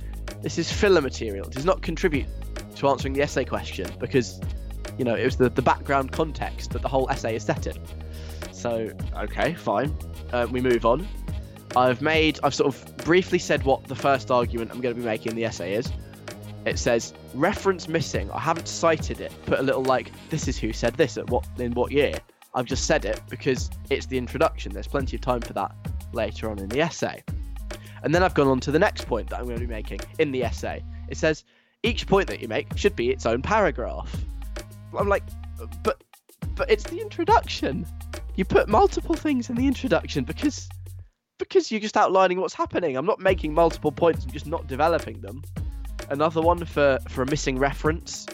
[0.43, 1.47] this is filler material.
[1.47, 2.27] It does not contribute
[2.79, 4.41] to answering the essay question because
[4.97, 7.77] you know it was the, the background context that the whole essay is set in.
[8.53, 9.97] So okay, fine.
[10.33, 11.07] Uh, we move on.
[11.77, 15.07] I've made I've sort of briefly said what the first argument I'm going to be
[15.07, 15.93] making in the essay is.
[16.65, 18.31] It says reference missing.
[18.31, 19.33] I haven't cited it.
[19.47, 22.15] Put a little like this is who said this at what in what year.
[22.55, 24.73] I've just said it because it's the introduction.
[24.73, 25.75] There's plenty of time for that
[26.13, 27.23] later on in the essay.
[28.03, 30.01] And then I've gone on to the next point that I'm going to be making
[30.19, 30.83] in the essay.
[31.09, 31.45] It says
[31.83, 34.15] each point that you make should be its own paragraph.
[34.97, 35.23] I'm like,
[35.83, 36.03] but
[36.55, 37.87] but it's the introduction.
[38.35, 40.69] You put multiple things in the introduction because
[41.39, 42.97] because you're just outlining what's happening.
[42.97, 44.25] I'm not making multiple points.
[44.25, 45.43] I'm just not developing them.
[46.11, 48.27] Another one for for a missing reference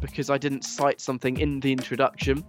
[0.00, 2.44] because I didn't cite something in the introduction.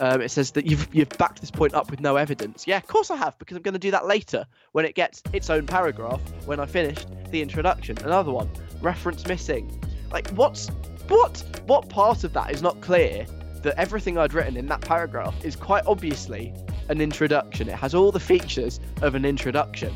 [0.00, 2.66] Um, it says that you've you've backed this point up with no evidence.
[2.66, 5.22] Yeah, of course I have because I'm going to do that later when it gets
[5.32, 7.96] its own paragraph when I finished the introduction.
[7.98, 9.80] Another one, reference missing.
[10.14, 10.68] Like what's
[11.08, 13.26] what what part of that is not clear
[13.62, 16.54] that everything I'd written in that paragraph is quite obviously
[16.88, 17.68] an introduction.
[17.68, 19.92] It has all the features of an introduction,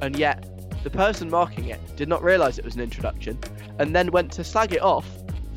[0.00, 0.46] and yet
[0.82, 3.38] the person marking it did not realise it was an introduction,
[3.78, 5.06] and then went to slag it off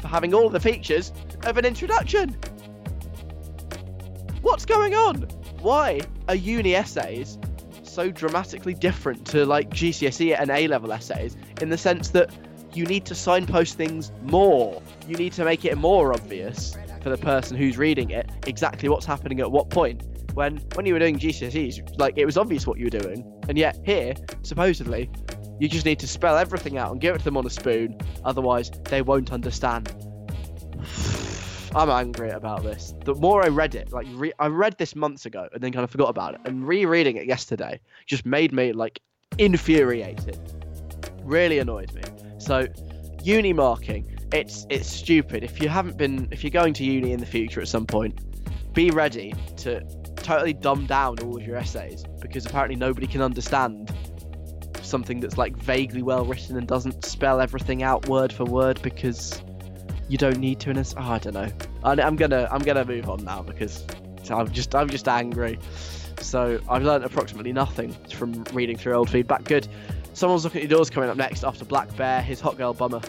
[0.01, 1.13] for having all the features
[1.45, 2.35] of an introduction.
[4.41, 5.21] What's going on?
[5.61, 7.37] Why are uni essays
[7.83, 12.33] so dramatically different to like GCSE and A level essays in the sense that
[12.75, 14.81] you need to signpost things more.
[15.07, 19.05] You need to make it more obvious for the person who's reading it exactly what's
[19.05, 20.03] happening at what point.
[20.33, 23.57] When when you were doing GCSEs, like it was obvious what you were doing, and
[23.57, 25.09] yet here, supposedly,
[25.59, 27.97] you just need to spell everything out and give it to them on a spoon.
[28.25, 29.93] Otherwise, they won't understand.
[31.75, 32.93] I'm angry about this.
[33.03, 35.83] The more I read it, like re- I read this months ago and then kind
[35.83, 39.01] of forgot about it, and rereading it yesterday just made me like
[39.37, 40.39] infuriated.
[41.23, 42.01] Really annoyed me.
[42.43, 42.67] So,
[43.23, 45.45] uni marking, it's it's stupid.
[45.45, 48.19] If you haven't been, if you're going to uni in the future at some point,
[48.73, 49.81] be ready to
[50.17, 53.93] totally dumb down all of your essays because apparently nobody can understand
[54.81, 59.41] something that's like vaguely well written and doesn't spell everything out word for word because
[60.09, 60.69] you don't need to.
[60.69, 61.49] And it's, oh, I don't know.
[61.83, 63.85] I, I'm gonna I'm gonna move on now because
[64.29, 65.59] I'm just I'm just angry.
[66.19, 69.45] So I've learned approximately nothing from reading through old feedback.
[69.45, 69.67] Good.
[70.15, 73.01] Someone's looking at your doors coming up next after Black Bear, his hot girl bummer.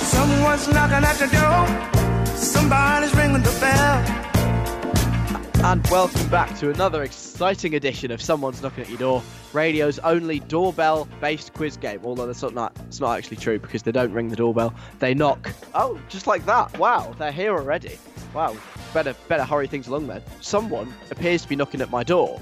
[0.00, 2.34] Someone's knocking at the door.
[2.34, 4.18] Somebody's ringing the bell.
[5.64, 10.40] And welcome back to another exciting edition of Someone's Knocking at Your Door, radio's only
[10.40, 12.00] doorbell-based quiz game.
[12.04, 15.14] Although that's not, not it's not actually true because they don't ring the doorbell; they
[15.14, 15.52] knock.
[15.74, 16.76] Oh, just like that!
[16.78, 17.98] Wow, they're here already.
[18.34, 18.56] Wow,
[18.92, 20.22] better better hurry things along then.
[20.40, 22.40] Someone appears to be knocking at my door,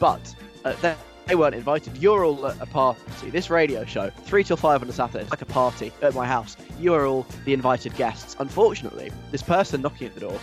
[0.00, 0.94] but Uh, they,
[1.26, 1.96] they weren't invited.
[1.98, 3.30] You're all at a party.
[3.30, 6.26] This radio show, three till five on a Saturday, it's like a party at my
[6.26, 6.56] house.
[6.78, 8.36] You are all the invited guests.
[8.38, 10.38] Unfortunately, this person knocking at the door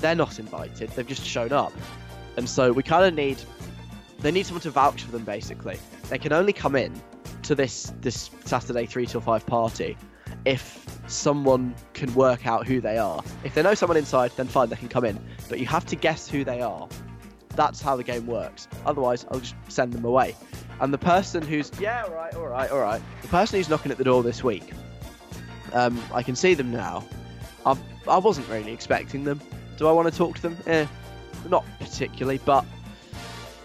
[0.00, 0.90] they're not invited.
[0.90, 1.72] They've just shown up,
[2.36, 3.38] and so we kind of need
[4.20, 5.24] they need someone to vouch for them.
[5.24, 5.78] Basically,
[6.08, 7.00] they can only come in
[7.42, 9.96] to this this Saturday three till five party
[10.44, 13.22] if someone can work out who they are.
[13.44, 15.18] If they know someone inside, then fine, they can come in.
[15.48, 16.88] But you have to guess who they are.
[17.56, 18.68] That's how the game works.
[18.86, 20.36] Otherwise, I'll just send them away.
[20.80, 23.02] And the person who's yeah, all right, all right, all right.
[23.22, 24.72] The person who's knocking at the door this week,
[25.72, 27.04] um, I can see them now.
[27.66, 27.76] I
[28.08, 29.40] I wasn't really expecting them.
[29.76, 30.56] Do I want to talk to them?
[30.66, 30.86] Eh,
[31.48, 32.64] not particularly, but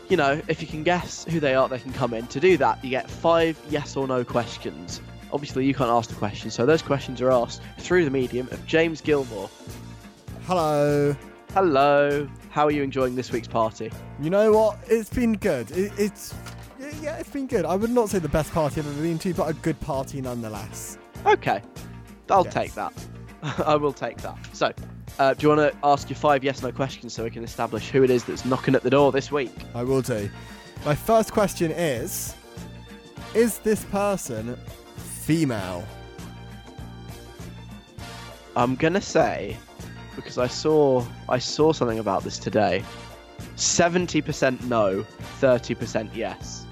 [0.10, 2.28] you know, if you can guess who they are, they can come in.
[2.28, 5.02] To do that, you get five yes or no questions.
[5.34, 8.66] Obviously, you can't ask the questions, so those questions are asked through the medium of
[8.66, 9.50] James Gilmore.
[10.46, 11.16] Hello.
[11.56, 13.90] Hello, how are you enjoying this week's party?
[14.20, 14.78] You know what?
[14.90, 15.72] It's been good.
[15.72, 16.34] It, it's
[17.02, 17.64] yeah, it's been good.
[17.64, 20.20] I would not say the best party I've ever been to, but a good party
[20.20, 20.98] nonetheless.
[21.26, 21.62] Okay,
[22.30, 22.54] I'll Yes.
[22.54, 22.92] take that.
[23.66, 24.38] I will take that.
[24.52, 24.74] So,
[25.18, 27.90] uh, do you want to ask your five yes no questions so we can establish
[27.90, 29.54] who it is that's knocking at the door this week?
[29.74, 30.30] I will do.
[30.86, 32.36] My first question is:
[33.34, 34.58] Is this person
[34.98, 35.88] female?
[38.58, 39.56] I'm gonna say
[40.16, 42.84] because I saw I saw something about this today.
[43.56, 45.04] Seventy percent no,
[45.40, 46.66] thirty percent yes.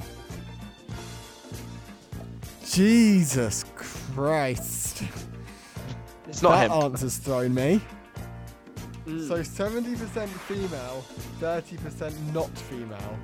[2.66, 5.04] Jesus Christ!
[6.28, 6.84] It's not that him.
[6.84, 7.80] answer's thrown me.
[9.06, 9.28] Mm.
[9.28, 11.06] So 70% female,
[11.40, 13.20] 30% not female.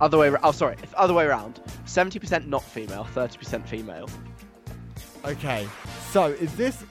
[0.00, 0.32] Other way.
[0.42, 0.76] Oh, sorry.
[0.94, 1.60] Other way around.
[1.86, 4.08] Seventy percent not female, thirty percent female.
[5.24, 5.66] Okay,
[6.10, 6.84] so is this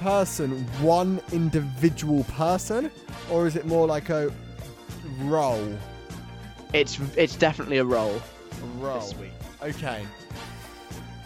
[0.00, 2.90] person one individual person,
[3.30, 4.32] or is it more like a
[5.20, 5.78] role?
[6.72, 8.20] It's it's definitely a role
[8.62, 9.14] A role.
[9.62, 10.06] Okay.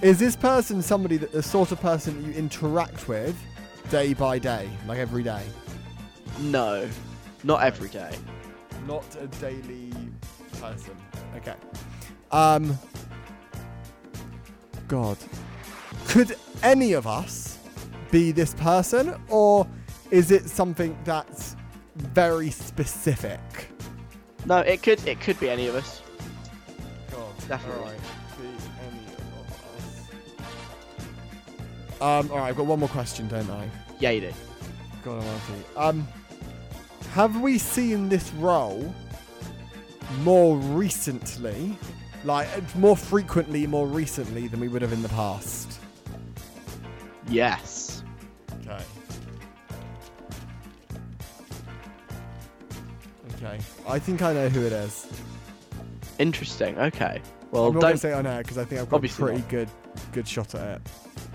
[0.02, 3.36] Is this person somebody that the sort of person that you interact with
[3.90, 5.44] day by day, like every day?
[6.40, 6.88] No,
[7.42, 8.14] not every day.
[8.86, 9.92] Not a daily
[10.60, 10.96] person.
[11.36, 11.54] Okay.
[12.32, 12.78] Um.
[14.88, 15.16] God.
[16.06, 17.53] Could any of us
[18.14, 19.66] be this person, or
[20.12, 21.56] is it something that's
[21.96, 23.40] very specific?
[24.46, 26.00] No, it could it could be any of us.
[27.10, 27.48] God.
[27.48, 27.96] Definitely.
[27.96, 28.04] Of
[31.98, 32.00] us.
[32.00, 32.30] Um.
[32.30, 32.50] All right.
[32.50, 33.68] I've got one more question, don't I?
[33.98, 34.32] Yeah, you do.
[35.04, 35.64] God almighty.
[35.76, 36.08] Um,
[37.14, 38.94] have we seen this role
[40.20, 41.76] more recently,
[42.22, 45.80] Like more frequently, more recently than we would have in the past.
[47.28, 48.03] Yes.
[53.44, 53.58] Okay.
[53.86, 55.06] I think I know who it is.
[56.18, 56.78] Interesting.
[56.78, 57.20] Okay.
[57.50, 59.22] Well, I'm not going don't to say I know because I think I've got Obviously
[59.22, 59.50] a pretty not.
[59.50, 59.68] good
[60.12, 60.82] good shot at it.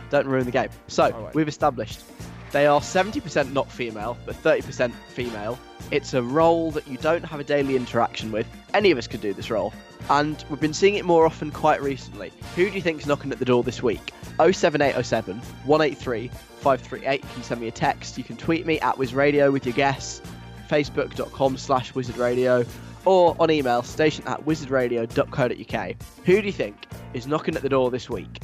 [0.10, 0.70] don't ruin the game.
[0.88, 1.36] So Alright.
[1.36, 2.04] we've established
[2.52, 5.60] they are 70% not female, but 30% female.
[5.92, 8.48] It's a role that you don't have a daily interaction with.
[8.74, 9.72] Any of us could do this role.
[10.10, 12.32] And we've been seeing it more often quite recently.
[12.56, 14.14] Who do you think's knocking at the door this week?
[14.38, 17.24] 07807 183 538.
[17.24, 18.18] You can send me a text.
[18.18, 20.22] You can tweet me at WizRadio with your guess.
[20.70, 22.68] Facebook.com slash WizardRadio.
[23.06, 25.96] Or on email, station at wizardradio.co.uk.
[26.26, 28.44] Who do you think is knocking at the door this week?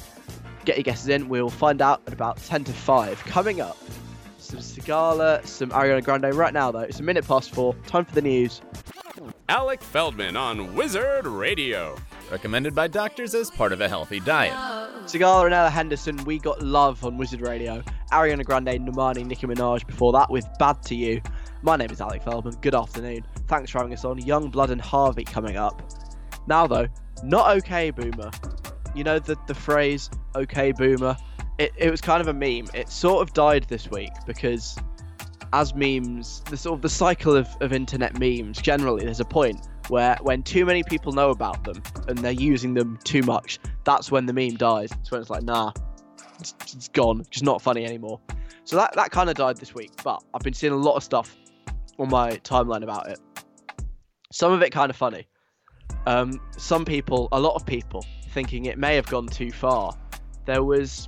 [0.64, 1.30] Get your guesses in.
[1.30, 3.24] We'll find out at about 10 to 5.
[3.26, 3.78] Coming up,
[4.40, 6.34] some Sigala, some Ariana Grande.
[6.34, 7.76] Right now, though, it's a minute past four.
[7.88, 8.62] Time for the news.
[9.50, 11.96] Alec Feldman on Wizard Radio.
[12.32, 14.54] Recommended by doctors as part of a healthy diet.
[15.06, 17.84] Sigala and Ella Henderson, we got love on Wizard Radio.
[18.12, 21.22] Ariana Grande, Normani, Nicki Minaj before that with Bad to You.
[21.66, 22.54] My name is Alec Feldman.
[22.62, 23.26] Good afternoon.
[23.48, 24.20] Thanks for having us on.
[24.20, 25.82] Yungblud and HRVY coming up.
[26.46, 26.86] Now, though,
[27.24, 28.30] not okay, Boomer.
[28.94, 31.18] You know the, the phrase, okay, Boomer?
[31.58, 32.68] It, it was kind of a meme.
[32.76, 34.78] It sort of died this week because
[35.54, 39.68] as memes, the sort of the cycle of, of internet memes, generally, there's a point
[39.88, 44.12] where when too many people know about them and they're using them too much, that's
[44.12, 44.92] when the meme dies.
[45.02, 45.72] It's when it's like, nah,
[46.40, 48.20] it's, it's gone, just not funny anymore.
[48.66, 51.04] So that, that kind of died this week, but I've been seeing a lot of
[51.04, 51.36] stuff
[52.00, 53.20] on my timeline about it.
[54.32, 55.28] Some of it kind of funny.
[56.08, 59.98] Um, some people, a lot of people, thinking it may have gone too far.
[60.46, 61.08] There was,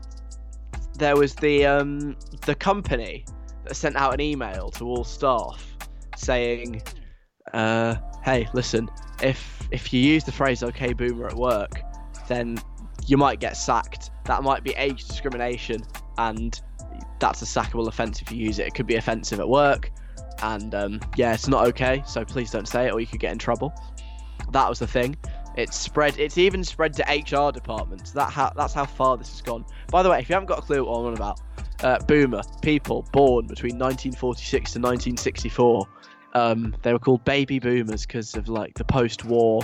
[0.97, 2.15] there was the um,
[2.45, 3.25] the company
[3.65, 5.63] that sent out an email to all staff
[6.15, 6.81] saying,
[7.53, 8.89] uh, "Hey, listen,
[9.21, 11.81] if if you use the phrase "Okay, Boomer" at work,
[12.27, 12.57] then
[13.05, 14.09] you might get sacked.
[14.25, 15.83] That might be age discrimination,
[16.17, 16.59] and
[17.19, 18.67] that's a sackable offence if you use it.
[18.67, 19.91] It could be offensive at work,
[20.41, 22.03] and um, yeah, it's not okay.
[22.05, 23.73] So please don't say it, or you could get in trouble."
[24.51, 25.17] That was the thing.
[25.57, 26.19] It's spread.
[26.19, 28.11] It's even spread to HR departments.
[28.11, 29.65] That how that's how far this has gone.
[29.89, 31.41] By the way, if you haven't got a clue what I'm on about,
[31.83, 35.87] uh, boomer people born between 1946 to 1964,
[36.33, 39.61] um, they were called baby boomers because of like the post-war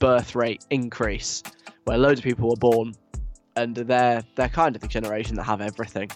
[0.00, 1.44] birth rate increase,
[1.84, 2.92] where loads of people were born,
[3.54, 6.10] and they're they're kind of the generation that have everything,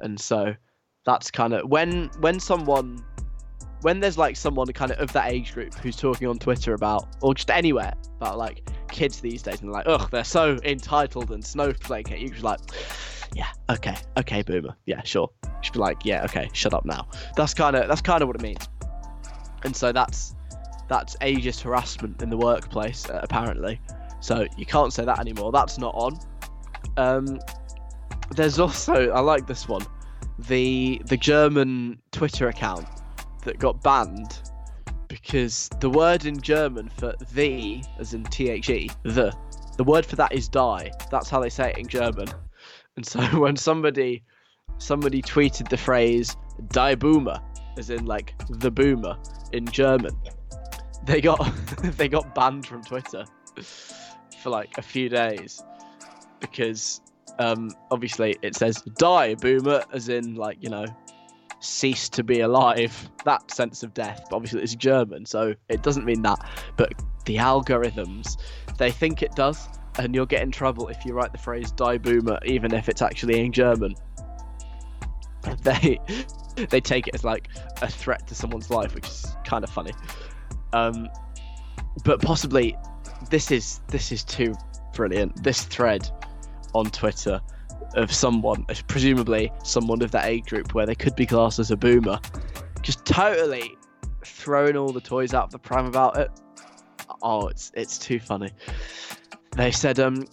[0.00, 0.52] and so
[1.06, 3.04] that's kind of when when someone
[3.82, 7.06] when there's like someone kind of of that age group who's talking on Twitter about,
[7.22, 11.44] or just anywhere about like kids these days, and like, ugh, they're so entitled and
[11.44, 12.10] snowflake.
[12.10, 12.60] You're just like,
[13.34, 15.30] yeah, okay, okay, boomer, yeah, sure.
[15.44, 17.08] You should be like, yeah, okay, shut up now.
[17.36, 18.68] That's kind of that's kind of what it means.
[19.64, 20.34] And so that's
[20.88, 23.80] that's ageist harassment in the workplace, uh, apparently.
[24.20, 25.52] So you can't say that anymore.
[25.52, 26.18] That's not on.
[26.96, 27.38] Um,
[28.34, 29.86] there's also I like this one,
[30.38, 32.86] the the German Twitter account
[33.48, 34.42] that got banned
[35.08, 39.34] because the word in German for the, as in T H E, the,
[39.78, 40.90] the word for that is die.
[41.10, 42.28] That's how they say it in German.
[42.96, 44.22] And so when somebody
[44.76, 46.36] somebody tweeted the phrase
[46.68, 47.38] die boomer,
[47.78, 49.16] as in like the boomer
[49.52, 50.14] in German,
[51.06, 51.40] they got
[51.96, 53.24] they got banned from Twitter
[54.42, 55.62] for like a few days
[56.40, 57.00] because
[57.38, 60.84] um, obviously it says die boomer as in like you know
[61.60, 63.10] cease to be alive.
[63.24, 66.38] That sense of death but obviously it's german so it doesn't mean that.
[66.76, 66.92] But
[67.24, 68.38] the algorithms
[68.78, 71.98] they think it does and you'll get in trouble if you write the phrase die
[71.98, 73.94] boomer even if it's actually in german.
[75.62, 75.98] They
[76.70, 77.48] they take it as like
[77.80, 79.92] a threat to someone's life which is kind of funny.
[80.72, 81.08] Um
[82.04, 82.76] but possibly
[83.30, 84.54] this is this is too
[84.94, 85.42] brilliant.
[85.42, 86.10] This thread
[86.74, 87.40] on twitter
[87.98, 91.76] of someone, presumably someone of that age group where they could be classed as a
[91.76, 92.18] boomer,
[92.82, 93.76] just totally
[94.24, 96.30] throwing all the toys out of the pram about it.
[97.22, 98.50] Oh, it's it's too funny.
[99.56, 100.24] They said um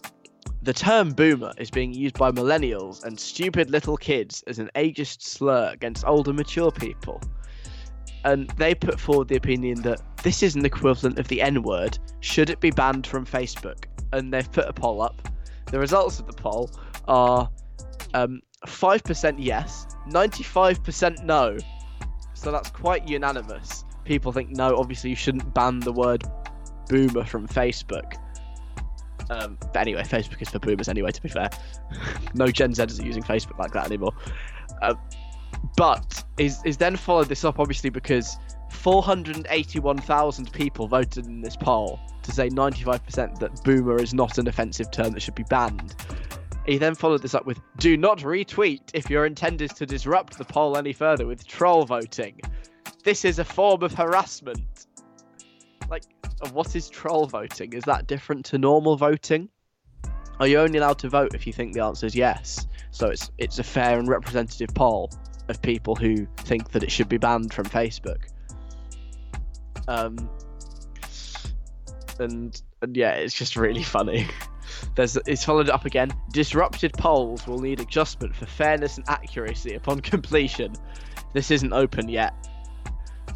[0.61, 5.21] the term boomer is being used by millennials and stupid little kids as an ageist
[5.21, 7.21] slur against older mature people.
[8.23, 11.99] And they put forward the opinion that this is an equivalent of the N word.
[12.21, 13.85] Should it be banned from Facebook?
[14.11, 15.29] And they've put a poll up.
[15.67, 16.71] The results of the poll
[17.07, 17.49] are
[18.13, 21.57] um, 5% yes, 95% no.
[22.33, 23.83] So that's quite unanimous.
[24.03, 26.23] People think no, obviously you shouldn't ban the word
[26.87, 28.13] boomer from Facebook.
[29.29, 31.49] Um, but anyway, Facebook is for boomers anyway, to be fair.
[32.35, 34.13] no Gen Zers are using Facebook like that anymore.
[34.81, 34.93] Uh,
[35.77, 38.37] but is is then followed this up obviously because
[38.71, 44.91] 481,000 people voted in this poll to say 95% that boomer is not an offensive
[44.91, 45.95] term that should be banned.
[46.65, 50.37] He then followed this up with Do not retweet if your intent is to disrupt
[50.37, 52.41] the poll any further with troll voting.
[53.03, 54.87] This is a form of harassment.
[55.89, 56.03] Like,
[56.51, 57.73] what is troll voting?
[57.73, 59.49] Is that different to normal voting?
[60.39, 62.67] Are you only allowed to vote if you think the answer is yes?
[62.91, 65.11] So it's it's a fair and representative poll
[65.47, 68.23] of people who think that it should be banned from Facebook.
[69.87, 70.29] Um,
[72.19, 74.27] and and yeah, it's just really funny.
[74.95, 76.11] There's it's followed up again.
[76.31, 80.73] Disrupted polls will need adjustment for fairness and accuracy upon completion.
[81.33, 82.33] This isn't open yet.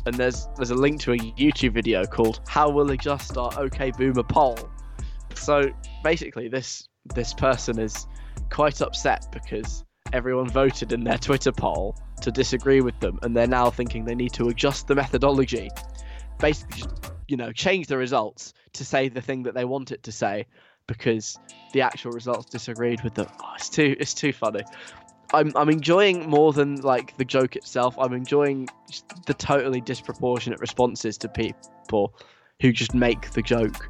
[0.05, 3.91] And there's there's a link to a YouTube video called "How We'll Adjust Our OK
[3.91, 4.57] Boomer Poll."
[5.35, 5.69] So
[6.03, 8.07] basically, this this person is
[8.49, 9.83] quite upset because
[10.13, 14.15] everyone voted in their Twitter poll to disagree with them, and they're now thinking they
[14.15, 15.69] need to adjust the methodology.
[16.39, 16.83] Basically,
[17.27, 20.45] you know, change the results to say the thing that they want it to say
[20.89, 21.37] because
[21.71, 23.27] the actual results disagreed with them.
[23.41, 24.63] Oh, it's too it's too funny.
[25.33, 27.95] I'm I'm enjoying more than like the joke itself.
[27.97, 28.67] I'm enjoying
[29.27, 32.13] the totally disproportionate responses to people
[32.59, 33.89] who just make the joke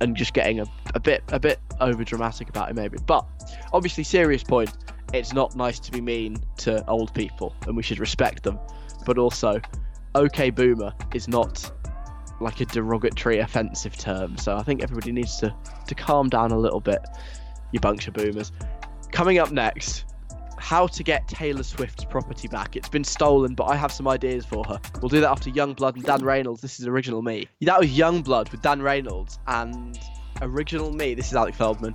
[0.00, 0.64] and just getting a,
[0.94, 2.96] a bit a bit over dramatic about it maybe.
[3.06, 3.26] But
[3.72, 4.72] obviously serious point,
[5.12, 8.58] it's not nice to be mean to old people and we should respect them.
[9.04, 9.60] But also,
[10.14, 11.70] okay boomer is not
[12.42, 14.36] like a derogatory offensive term.
[14.36, 15.54] So I think everybody needs to
[15.86, 17.00] to calm down a little bit,
[17.72, 18.52] you bunch of boomers.
[19.10, 20.04] Coming up next,
[20.58, 22.76] how to get Taylor Swift's property back.
[22.76, 24.80] It's been stolen, but I have some ideas for her.
[25.00, 26.60] We'll do that after Yungblud and Dan Reynolds.
[26.60, 27.48] This is Original Me.
[27.62, 29.98] That was Yungblud with Dan Reynolds and
[30.40, 31.14] Original Me.
[31.14, 31.94] This is Alec Feldman.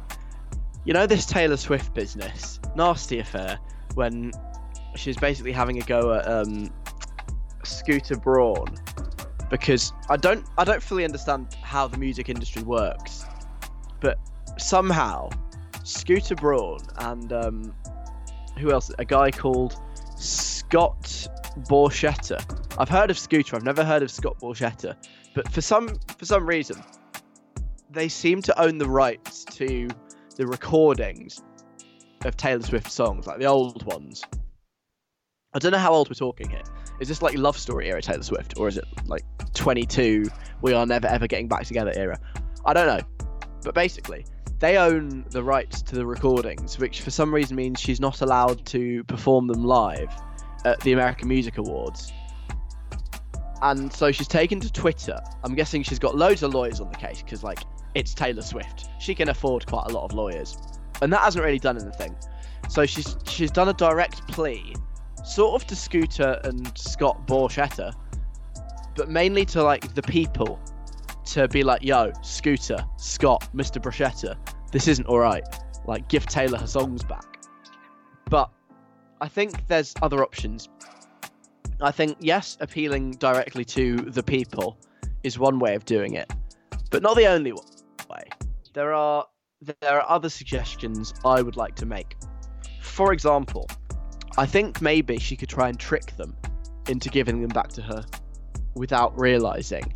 [0.83, 2.59] You know this Taylor Swift business?
[2.75, 3.57] Nasty affair
[3.95, 4.31] when
[4.95, 6.69] she's basically having a go at um,
[7.63, 8.67] Scooter Braun
[9.49, 13.25] because I don't I don't fully understand how the music industry works,
[13.99, 14.17] but
[14.57, 15.29] somehow
[15.83, 17.73] Scooter Braun and um,
[18.57, 18.91] who else?
[18.99, 19.75] A guy called
[20.17, 21.27] Scott
[21.69, 22.43] Borchetta.
[22.77, 23.55] I've heard of Scooter.
[23.55, 24.95] I've never heard of Scott Borchetta,
[25.33, 26.83] but for some for some reason,
[27.89, 29.87] they seem to own the rights to
[30.35, 31.41] the recordings
[32.25, 34.23] of Taylor Swift songs, like the old ones.
[35.53, 36.63] I don't know how old we're talking here.
[36.99, 39.23] Is this like love story era Taylor Swift, or is it like
[39.53, 40.25] 22?
[40.61, 42.19] We are never ever getting back together era.
[42.65, 43.05] I don't know,
[43.63, 44.25] but basically,
[44.59, 48.65] they own the rights to the recordings, which for some reason means she's not allowed
[48.67, 50.09] to perform them live
[50.65, 52.11] at the American Music Awards.
[53.61, 55.19] And so she's taken to Twitter.
[55.43, 57.59] I'm guessing she's got loads of lawyers on the case because, like,
[57.95, 58.89] it's Taylor Swift.
[58.99, 60.57] She can afford quite a lot of lawyers,
[61.01, 62.15] and that hasn't really done anything.
[62.69, 64.75] So she's she's done a direct plea,
[65.27, 67.93] sort of to Scooter and Scott Borchetta,
[68.95, 70.59] but mainly to like the people
[71.25, 73.81] to be like, yo, Scooter, Scott, Mr.
[73.81, 74.37] Bruschetta,
[74.71, 75.43] this isn't alright.
[75.85, 77.25] Like, give Taylor her songs back.
[78.29, 78.49] But
[79.21, 80.69] I think there's other options.
[81.81, 84.77] I think, yes, appealing directly to the people
[85.23, 86.31] is one way of doing it,
[86.89, 88.23] but not the only way.
[88.73, 89.25] There are
[89.61, 92.15] there are other suggestions I would like to make.
[92.79, 93.67] For example,
[94.37, 96.35] I think maybe she could try and trick them
[96.87, 98.05] into giving them back to her
[98.75, 99.93] without realizing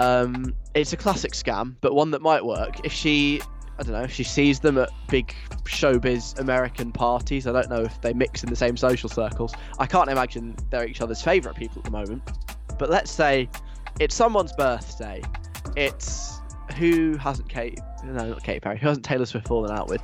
[0.00, 3.40] um, it's a classic scam, but one that might work if she,
[3.78, 5.34] I don't know, if she sees them at big
[5.64, 7.46] showbiz American parties.
[7.46, 9.54] I don't know if they mix in the same social circles.
[9.78, 12.22] I can't imagine they're each other's favorite people at the moment.
[12.78, 13.48] But let's say
[13.98, 15.22] it's someone's birthday.
[15.76, 16.38] It's
[16.76, 17.80] who hasn't Kate?
[18.04, 18.78] No, not Kate Perry.
[18.78, 20.02] Who hasn't Taylor Swift fallen out with?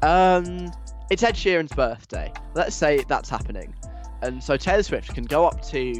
[0.00, 0.72] Um,
[1.10, 2.32] it's Ed Sheeran's birthday.
[2.54, 3.74] Let's say that's happening,
[4.22, 5.94] and so Taylor Swift can go up to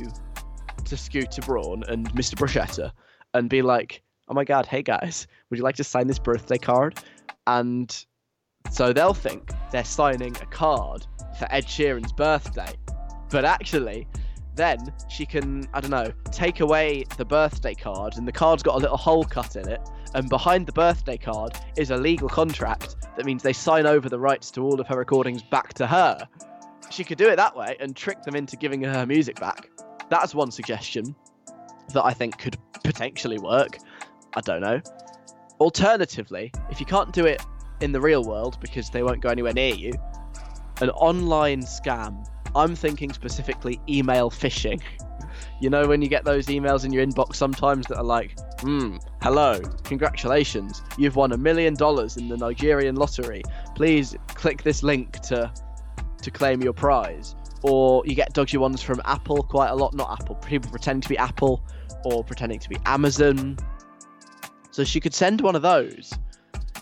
[0.85, 2.35] to Scooter Braun and Mr.
[2.35, 2.93] Bruschetta
[3.35, 6.59] and be like, "Oh my God, hey guys, would you like to sign this birthday
[6.59, 6.99] card?"
[7.47, 8.05] And
[8.71, 11.07] so they'll think they're signing a card
[11.39, 12.73] for Ed Sheeran's birthday,
[13.31, 14.07] but actually,
[14.59, 18.75] then she can, I don't know, take away the birthday card, and the card's got
[18.75, 19.81] a little hole cut in it,
[20.15, 24.19] and behind the birthday card is a legal contract that means they sign over the
[24.19, 26.29] rights to all of her recordings back to her.
[26.91, 29.71] She could do it that way and trick them into giving her music back.
[30.11, 31.15] That's one suggestion
[31.93, 33.79] that I think could potentially work.
[34.35, 34.81] I don't know.
[35.61, 37.43] Alternatively, if you can't do it
[37.81, 39.93] in the real world because they won't go anywhere near you,
[40.81, 42.27] an online scam.
[42.55, 44.81] I'm thinking specifically email phishing.
[45.61, 48.97] You know, when you get those emails in your inbox sometimes that are like, hmm,
[49.23, 53.43] hello, congratulations, you've won a million dollars in the Nigerian lottery.
[53.75, 55.53] Please click this link to
[56.23, 57.35] to claim your prize.
[57.63, 61.09] Or you get dodgy ones from Apple quite a lot, not Apple, people pretending to
[61.09, 61.63] be Apple
[62.05, 63.57] or pretending to be Amazon.
[64.71, 66.13] So she could send one of those,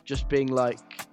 [0.05, 1.07] just being like,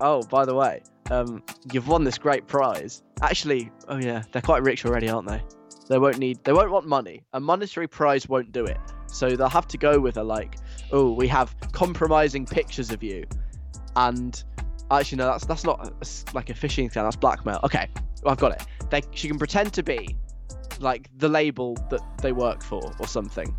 [0.00, 1.42] "Oh, by the way, um,
[1.72, 5.42] you've won this great prize." Actually, oh yeah, they're quite rich already, aren't they?
[5.88, 7.24] They won't need, they won't want money.
[7.34, 8.78] A monetary prize won't do it.
[9.06, 10.56] So they'll have to go with a like,
[10.92, 13.24] "Oh, we have compromising pictures of you,"
[13.96, 14.42] and
[14.90, 17.04] actually no, that's that's not a like a phishing scam.
[17.04, 17.60] That's blackmail.
[17.64, 17.88] Okay,
[18.22, 18.66] well, I've got it.
[18.90, 20.16] They she can pretend to be
[20.80, 23.54] like the label that they work for or something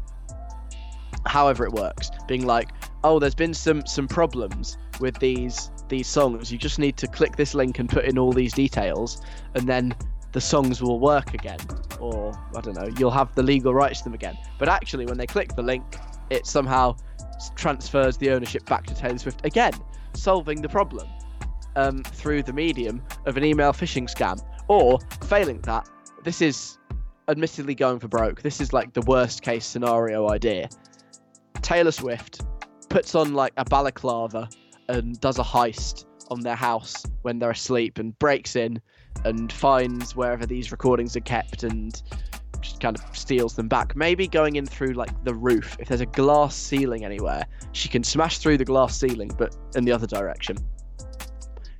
[1.25, 2.69] however it works being like
[3.05, 6.51] oh there's been some some problems with these these songs.
[6.51, 9.21] You just need to click this link and put in all these details
[9.53, 9.95] and then
[10.31, 11.59] the songs will work again.
[11.99, 14.37] Or i don't know you'll have the legal rights to them again.
[14.57, 15.97] But actually when they click the link
[16.29, 16.95] it somehow
[17.55, 19.73] transfers the ownership back to taylor swift again
[20.13, 21.07] solving the problem
[21.75, 24.41] um, through the medium of an email phishing scam.
[24.67, 25.87] Or failing that
[26.23, 26.79] this is
[27.27, 28.41] admittedly going for broke.
[28.41, 30.69] This is like the worst case scenario idea.
[31.61, 32.41] Taylor Swift
[32.89, 34.49] puts on like a balaclava
[34.89, 38.81] and does a heist on their house when they're asleep and breaks in
[39.23, 42.01] and finds wherever these recordings are kept and
[42.61, 43.95] just kind of steals them back.
[43.95, 45.77] Maybe going in through like the roof.
[45.79, 49.85] If there's a glass ceiling anywhere, she can smash through the glass ceiling but in
[49.85, 50.57] the other direction.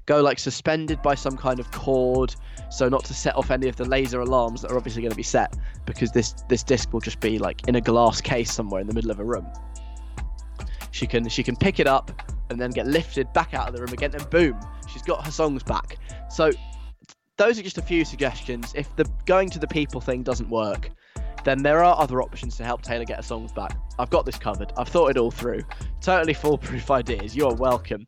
[0.06, 2.36] Go like suspended by some kind of cord
[2.70, 5.18] so not to set off any of the laser alarms that are obviously going to
[5.18, 8.82] be set because this this disc will just be like in a glass case somewhere
[8.82, 9.48] in the middle of a room
[10.96, 12.10] she can she can pick it up
[12.50, 14.58] and then get lifted back out of the room again and boom
[14.92, 15.98] she's got her songs back
[16.30, 16.50] so
[17.38, 20.90] those are just a few suggestions if the going to the people thing doesn't work
[21.44, 24.38] then there are other options to help taylor get her songs back i've got this
[24.38, 25.62] covered i've thought it all through
[26.00, 28.08] totally foolproof ideas you're welcome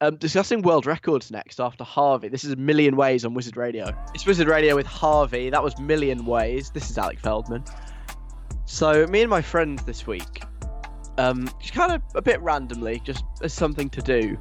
[0.00, 2.30] um, discussing world records next after HRVY.
[2.30, 3.90] This is a million ways on Wizard Radio.
[4.14, 5.50] It's Wizard Radio with HRVY.
[5.50, 6.70] That was million ways.
[6.70, 7.64] This is Alec Feldman.
[8.64, 10.44] So me and my friends this week,
[11.18, 14.38] um, just kind of a bit randomly, just as something to do,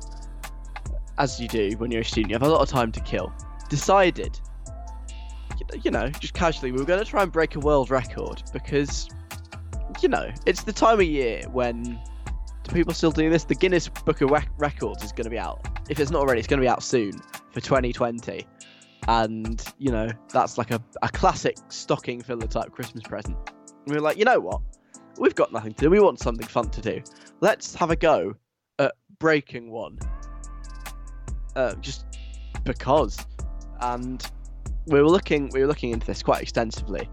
[1.18, 3.34] as you do when you're a student, you have a lot of time to kill.
[3.70, 4.40] Decided,
[5.84, 9.10] you- know, just casually, we were going to try and break a world record because,
[10.02, 12.00] you know, it's the time of year when
[12.64, 13.44] do people still do this?
[13.46, 15.66] The Guinness Book of Rec- Records is going to be out.
[15.90, 17.14] If it's not already, it's going to be out soon
[17.52, 18.46] for 2020.
[19.08, 23.38] And, you know, that's like a, a classic stocking filler type Christmas present.
[23.48, 24.62] And we were like, you know what?
[25.20, 25.90] We've got nothing to do.
[25.90, 27.02] We want something fun to do.
[27.42, 28.36] Let's have a go
[28.80, 30.00] at breaking one.
[31.56, 32.06] Uh, just
[32.64, 33.18] because.
[33.80, 34.26] And
[34.88, 37.10] we were looking we were looking into this quite extensively.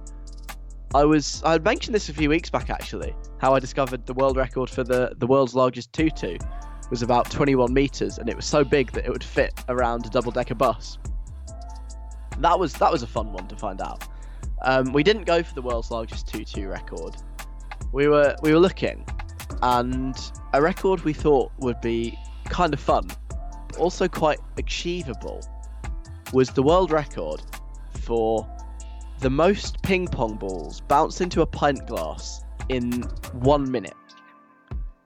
[0.94, 4.14] I was I had mentioned this a few weeks back actually, how I discovered the
[4.14, 6.38] world record for the the world's largest tutu
[6.90, 10.10] was about 21 meters and it was so big that it would fit around a
[10.10, 10.98] double decker bus.
[12.38, 14.06] That was that was a fun one to find out.
[14.62, 17.16] Um, we didn't go for the world's largest tutu record.
[17.92, 19.06] We were we were looking,
[19.62, 20.16] and
[20.52, 22.18] a record we thought would be
[22.48, 23.08] kind of fun,
[23.78, 25.40] also quite achievable,
[26.32, 27.42] was the world record
[28.00, 28.48] for
[29.20, 33.02] the most ping pong balls bounced into a pint glass in
[33.32, 33.94] one minute.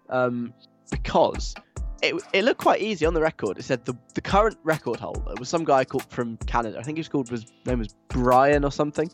[0.08, 0.54] Um,
[0.90, 1.54] because
[2.00, 3.58] it, it looked quite easy on the record.
[3.58, 6.78] It said the, the current record holder was some guy called from Canada.
[6.78, 9.10] I think he was called was name was Brian or something.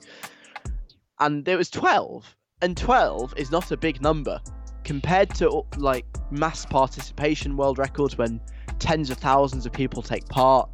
[1.19, 4.41] And there was twelve, and twelve is not a big number
[4.85, 8.41] compared to like mass participation world records when
[8.79, 10.69] tens of thousands of people take part,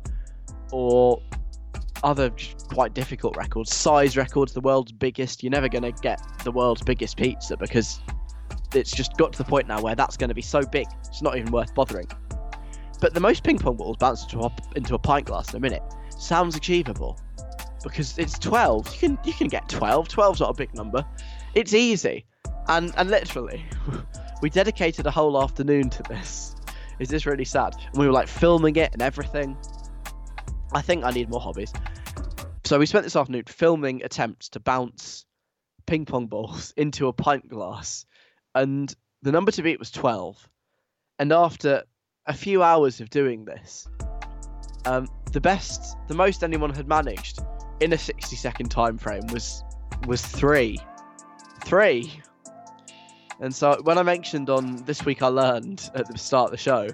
[0.72, 1.20] or
[2.02, 2.30] other
[2.72, 3.74] quite difficult records.
[3.74, 5.42] Size records, the world's biggest.
[5.42, 8.00] You're never going to get the world's biggest pizza because
[8.72, 11.22] it's just got to the point now where that's going to be so big, it's
[11.22, 12.06] not even worth bothering.
[13.00, 15.60] But the most ping pong balls bounced into a, into a pint glass in a
[15.60, 15.82] minute
[16.16, 17.18] sounds achievable
[17.82, 18.92] because it's 12.
[18.92, 20.08] You can you can get 12.
[20.08, 21.04] 12's not a big number.
[21.54, 22.24] It's easy,
[22.68, 23.64] and and literally,
[24.42, 26.54] we dedicated a whole afternoon to this.
[26.98, 27.74] Is this really sad?
[27.92, 29.56] And we were like filming it and everything.
[30.72, 31.72] I think I need more hobbies.
[32.64, 35.24] So we spent this afternoon filming attempts to bounce
[35.86, 38.06] ping pong balls into a pint glass,
[38.54, 40.48] and the number to beat was 12.
[41.18, 41.82] And after
[42.26, 43.88] a few hours of doing this,
[44.86, 47.40] um, the best, the most anyone had managed
[47.80, 49.64] in a 60 second time frame was
[50.06, 50.78] was three,
[51.64, 52.20] three.
[53.40, 56.58] And so when I mentioned on this week, I learned at the start of the
[56.58, 56.88] show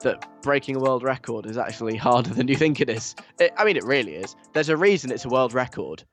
[0.00, 3.14] that breaking a world record is actually harder than you think it is.
[3.40, 4.36] It, I mean, it really is.
[4.52, 6.04] There's a reason it's a world record,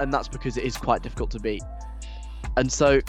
[0.00, 1.62] and that's because it is quite difficult to beat.
[2.56, 3.00] And so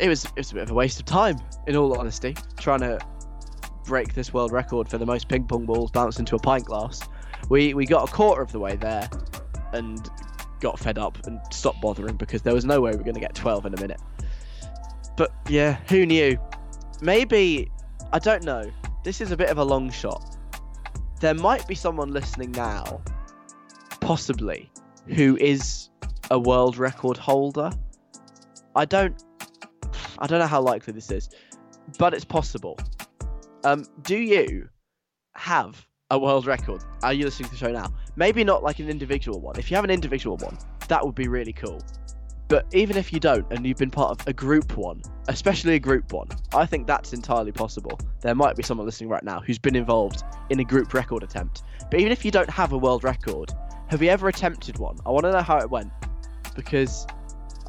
[0.00, 2.80] it was it was a bit of a waste of time, in all honesty, trying
[2.80, 2.98] to
[3.84, 7.00] break this world record for the most ping pong balls bounced into a pint glass.
[7.48, 9.08] We we got a quarter of the way there,
[9.72, 10.08] and
[10.64, 13.20] got fed up and stopped bothering because there was no way we were going to
[13.20, 14.00] get 12 in a minute.
[15.16, 16.38] But yeah, who knew?
[17.04, 17.70] maybe
[18.12, 18.70] I don't know.
[19.04, 20.36] This is a bit of a long shot.
[21.20, 23.02] There might be someone listening now,
[24.00, 24.70] possibly,
[25.06, 25.90] who is
[26.30, 27.70] a world record holder.
[28.74, 29.22] I don't
[30.18, 31.28] I don't know how likely this is,
[31.98, 32.78] but it's possible.
[33.64, 34.68] Um, do you
[35.34, 36.82] have a world record?
[37.02, 37.92] Are you listening to the show now?
[38.16, 39.58] Maybe not like an individual one.
[39.58, 41.82] If you have an individual one, that would be really cool.
[42.46, 45.78] But even if you don't, and you've been part of a group one, especially a
[45.78, 47.98] group one, I think that's entirely possible.
[48.20, 51.62] There might be someone listening right now who's been involved in a group record attempt.
[51.90, 53.50] But even if you don't have a world record,
[53.88, 54.98] have you ever attempted one?
[55.06, 55.90] I want to know how it went
[56.54, 57.06] because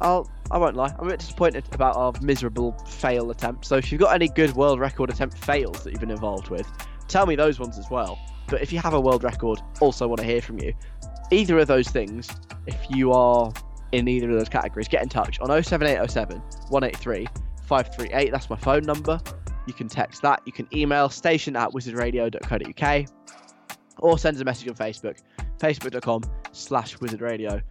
[0.00, 3.64] I'll I won't lie, I'm a bit disappointed about our miserable fail attempt.
[3.64, 6.70] So if you've got any good world record attempt fails that you've been involved with,
[7.08, 8.18] tell me those ones as well.
[8.48, 10.72] But if you have a world record, also want to hear from you.
[11.30, 12.28] Either of those things,
[12.66, 13.52] if you are
[13.92, 16.38] in either of those categories, get in touch on 07807
[16.68, 17.26] 183
[17.66, 18.30] 538.
[18.30, 19.20] That's my phone number.
[19.66, 20.40] You can text that.
[20.46, 23.06] You can email station at wizardradio.co.uk
[23.98, 25.18] or send us a message on Facebook,
[25.58, 27.62] facebook.com slash wizardradio.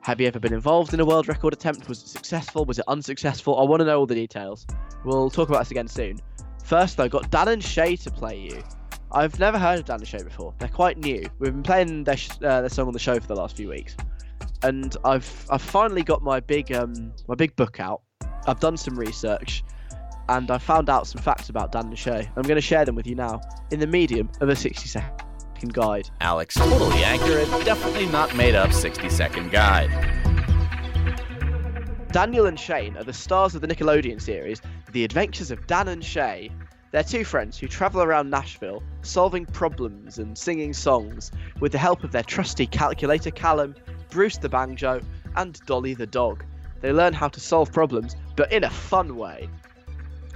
[0.00, 1.88] Have you ever been involved in a world record attempt?
[1.88, 2.64] Was it successful?
[2.64, 3.58] Was it unsuccessful?
[3.58, 4.66] I want to know all the details.
[5.04, 6.20] We'll talk about this again soon.
[6.66, 8.60] First, though, got Dan and Shay to play you.
[9.12, 10.52] I've never heard of Dan and Shay before.
[10.58, 11.24] They're quite new.
[11.38, 13.68] We've been playing their, sh- uh, their song on the show for the last few
[13.68, 13.94] weeks,
[14.64, 18.02] and I've I've finally got my big um my big book out.
[18.48, 19.62] I've done some research,
[20.28, 22.28] and I found out some facts about Dan and Shay.
[22.34, 23.40] I'm going to share them with you now
[23.70, 26.10] in the medium of a 60 second guide.
[26.20, 29.90] Alex, totally accurate, definitely not made up 60 second guide.
[32.10, 34.62] Daniel and Shane are the stars of the Nickelodeon series,
[34.92, 36.50] The Adventures of Dan and Shay.
[36.92, 42.04] They're two friends who travel around Nashville, solving problems and singing songs with the help
[42.04, 43.74] of their trusty calculator Callum,
[44.10, 45.00] Bruce the Banjo,
[45.34, 46.44] and Dolly the dog.
[46.80, 49.48] They learn how to solve problems, but in a fun way.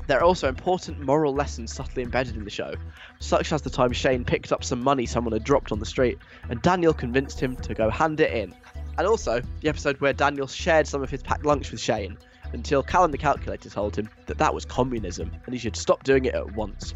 [0.08, 2.74] There are also important moral lessons subtly embedded in the show,
[3.20, 6.18] such as the time Shane picked up some money someone had dropped on the street,
[6.48, 8.52] and Daniel convinced him to go hand it in.
[8.98, 12.18] And also, the episode where Daniel shared some of his packed lunch with Shane,
[12.52, 16.24] until Callum the calculator told him that that was communism and he should stop doing
[16.24, 16.94] it at once.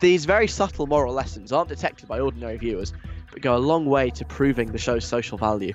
[0.00, 2.92] These very subtle moral lessons aren't detected by ordinary viewers,
[3.30, 5.72] but go a long way to proving the show's social value.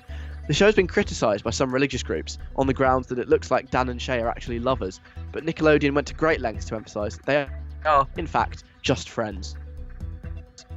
[0.48, 3.72] The show's been criticised by some religious groups on the grounds that it looks like
[3.72, 5.00] Dan and Shay are actually lovers,
[5.32, 7.48] but Nickelodeon went to great lengths to emphasise they
[7.86, 9.56] are, in fact, just friends.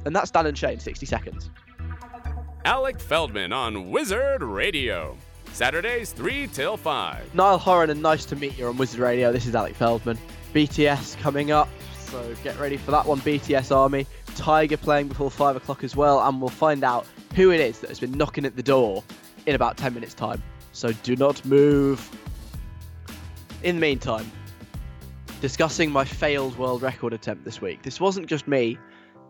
[0.05, 1.49] And that's Dan and Shay in 60 seconds.
[2.65, 5.17] Alec Feldman on Wizard Radio.
[5.53, 7.35] Saturdays 3 till 5.
[7.35, 9.31] Niall Horan, and nice to meet you on Wizard Radio.
[9.31, 10.17] This is Alec Feldman.
[10.53, 11.67] BTS coming up,
[11.99, 13.19] so get ready for that one.
[13.19, 14.07] BTS Army.
[14.35, 17.89] Tiger playing before 5 o'clock as well, and we'll find out who it is that
[17.89, 19.03] has been knocking at the door
[19.45, 20.41] in about 10 minutes' time.
[20.71, 22.09] So do not move.
[23.63, 24.31] In the meantime,
[25.41, 27.81] discussing my failed world record attempt this week.
[27.83, 28.77] This wasn't just me,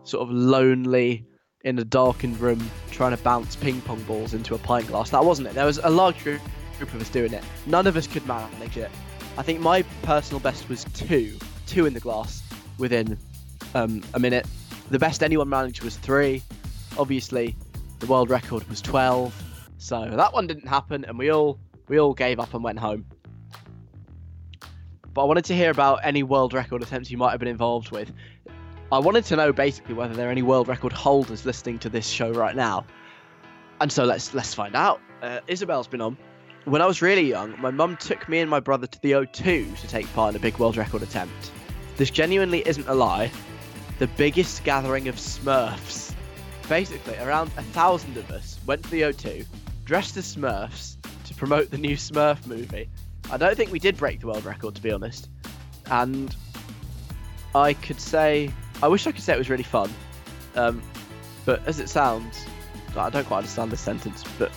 [0.04, 1.24] sort of lonely
[1.62, 5.10] in a darkened room trying to bounce ping pong balls into a pint glass.
[5.10, 5.54] That wasn't it.
[5.54, 6.40] There was a large group
[6.80, 7.44] of us doing it.
[7.66, 8.90] None of us could manage it.
[9.36, 11.36] I think my personal best was two,
[11.66, 12.42] two in the glass
[12.78, 13.18] within
[13.74, 14.46] um, a minute.
[14.90, 16.42] The best anyone managed was three.
[16.98, 17.56] Obviously,
[18.00, 19.50] the world record was 12.
[19.78, 21.58] So that one didn't happen, and we all
[21.88, 23.06] we all gave up and went home.
[25.12, 27.90] But I wanted to hear about any world record attempts you might have been involved
[27.90, 28.12] with.
[28.92, 32.08] I wanted to know basically whether there are any world record holders listening to this
[32.08, 32.84] show right now.
[33.80, 35.00] And so let's let's find out.
[35.22, 36.16] Uh, Isabel's been on.
[36.64, 39.78] When I was really young, my mum took me and my brother to the O2
[39.78, 41.52] to take part in a big world record attempt.
[41.98, 43.30] This genuinely isn't a lie.
[44.00, 46.12] The biggest gathering of Smurfs.
[46.68, 49.46] Basically, around a thousand of us went to the O2,
[49.84, 52.88] dressed as Smurfs to promote the new Smurf movie.
[53.30, 55.28] I don't think we did break the world record, to be honest.
[55.86, 56.34] And
[57.54, 58.50] I could say,
[58.82, 59.90] I wish I could say it was really fun.
[60.54, 60.82] Um,
[61.44, 62.46] but as it sounds,
[62.96, 64.24] I don't quite understand this sentence.
[64.38, 64.52] But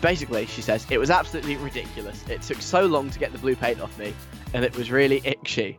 [0.00, 2.24] basically, she says it was absolutely ridiculous.
[2.28, 4.14] It took so long to get the blue paint off me,
[4.54, 5.78] and it was really itchy.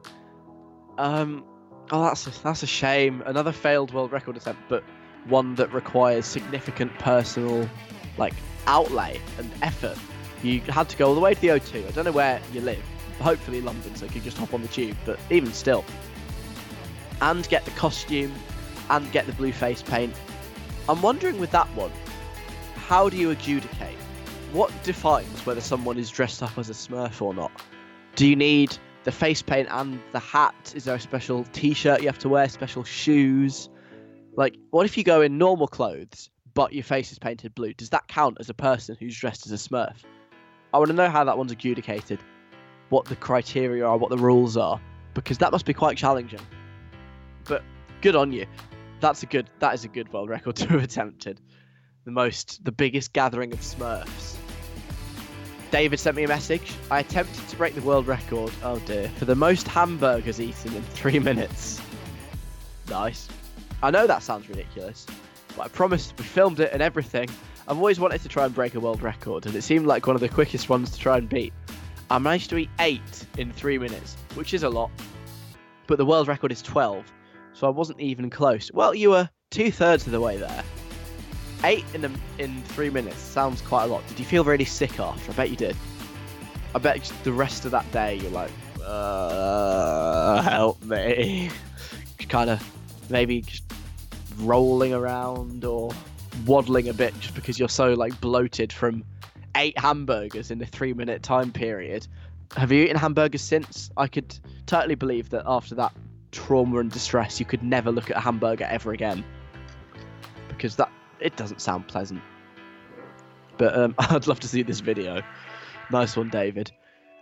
[0.98, 1.46] Um,
[1.92, 3.24] oh, that's a, that's a shame.
[3.26, 4.84] Another failed world record attempt, but
[5.28, 7.70] one that requires significant personal,
[8.18, 8.34] like
[8.68, 9.98] outlay and effort.
[10.44, 11.88] You had to go all the way to the O2.
[11.88, 12.84] I don't know where you live.
[13.20, 14.96] Hopefully London, so you could just hop on the tube.
[15.06, 15.84] But even still,
[17.22, 18.34] and get the costume,
[18.90, 20.14] and get the blue face paint.
[20.88, 21.92] I'm wondering with that one,
[22.76, 23.98] how do you adjudicate?
[24.52, 27.52] What defines whether someone is dressed up as a Smurf or not?
[28.16, 30.74] Do you need the face paint and the hat?
[30.76, 32.50] Is there a special T-shirt you have to wear?
[32.50, 33.70] Special shoes?
[34.36, 37.74] Like, what if you go in normal clothes but your face is painted blue?
[37.74, 39.98] Does that count as a person who's dressed as a Smurf?
[40.74, 42.20] I want to know how that one's adjudicated,
[42.90, 44.82] what the criteria are, what the rules are,
[45.14, 46.42] because that must be quite challenging.
[47.50, 47.64] But
[48.02, 48.46] good on you.
[49.02, 49.50] That's a good.
[49.60, 51.42] That is a good world record to have attempted.
[52.06, 54.38] The most, the biggest gathering of Smurfs.
[55.72, 56.74] David sent me a message.
[56.90, 58.52] I attempted to break the world record.
[58.64, 61.82] Oh dear, for the most hamburgers eaten in three minutes.
[62.90, 63.28] Nice.
[63.84, 65.06] I know that sounds ridiculous,
[65.56, 67.30] but I promised we filmed it and everything.
[67.68, 70.16] I've always wanted to try and break a world record, and it seemed like one
[70.16, 71.54] of the quickest ones to try and beat.
[72.10, 74.90] I managed to eat eight in three minutes, which is a lot,
[75.86, 77.06] but the world record is 12,
[77.54, 78.72] so I wasn't even close.
[78.72, 80.64] Well, you were two thirds of the way there.
[81.64, 84.06] Eight in a, in three minutes sounds quite a lot.
[84.08, 85.32] Did you feel really sick after?
[85.32, 85.76] I bet you did.
[86.74, 88.52] I bet the rest of that day you're like,
[88.86, 91.50] uh, help me.
[92.30, 93.64] kind of maybe just
[94.38, 95.92] rolling around or
[96.46, 99.04] waddling a bit just because you're so like bloated from
[99.56, 102.08] eight hamburgers in a three minute time period.
[102.56, 103.90] Have you eaten hamburgers since?
[103.98, 105.92] I could totally believe that after that
[106.32, 109.24] trauma and distress, you could never look at a hamburger ever again
[110.48, 112.22] because that it doesn't sound pleasant.
[113.58, 115.22] But um, I'd love to see this video.
[115.92, 116.72] Nice one, David.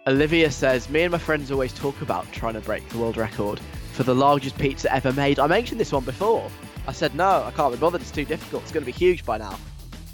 [0.07, 3.59] Olivia says, Me and my friends always talk about trying to break the world record
[3.91, 5.39] for the largest pizza ever made.
[5.39, 6.49] I mentioned this one before.
[6.87, 8.01] I said, No, I can't be bothered.
[8.01, 8.63] It's too difficult.
[8.63, 9.57] It's going to be huge by now.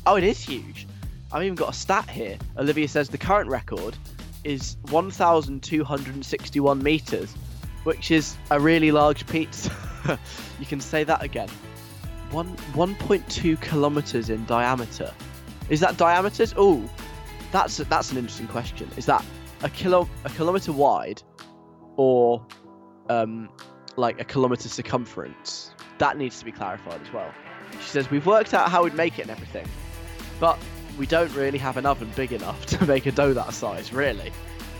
[0.05, 0.87] Oh, it is huge.
[1.31, 2.37] I've even got a stat here.
[2.57, 3.97] Olivia says the current record
[4.43, 7.35] is 1,261 meters,
[7.83, 9.71] which is a really large pizza.
[10.59, 11.49] you can say that again.
[12.31, 15.13] One 1.2 kilometers in diameter.
[15.69, 16.53] Is that diameters?
[16.57, 16.89] Oh,
[17.51, 18.89] that's that's an interesting question.
[18.97, 19.23] Is that
[19.61, 21.21] a kilo a kilometer wide,
[21.95, 22.45] or
[23.09, 23.49] um,
[23.95, 25.71] like a kilometer circumference?
[25.99, 27.31] That needs to be clarified as well.
[27.79, 29.67] She says we've worked out how we'd make it and everything,
[30.39, 30.57] but
[30.97, 33.93] we don't really have an oven big enough to make a dough that size.
[33.93, 34.31] Really.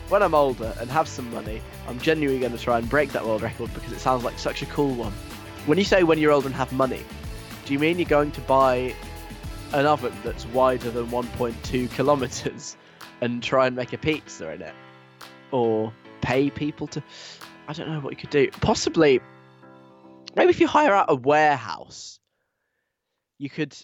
[0.10, 3.26] When I'm older and have some money, I'm genuinely going to try and break that
[3.26, 5.14] world record because it sounds like such a cool one.
[5.66, 7.01] When you say when you're older and have money,
[7.66, 8.93] do you mean you're going to buy
[9.74, 12.76] an oven that's wider than 1.2 kilometers
[13.22, 14.74] and try and make a pizza in it?
[15.51, 17.04] Or pay people to.
[17.68, 18.49] I don't know what you could do.
[18.60, 19.22] Possibly,
[20.36, 22.20] maybe if you hire out a warehouse,
[23.39, 23.76] you could.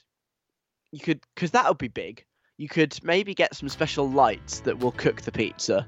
[0.92, 1.22] You could.
[1.34, 2.26] Because that would be big.
[2.58, 5.88] You could maybe get some special lights that will cook the pizza.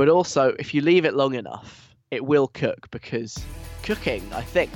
[0.00, 3.36] But also, if you leave it long enough, it will cook because
[3.82, 4.70] cooking, I think.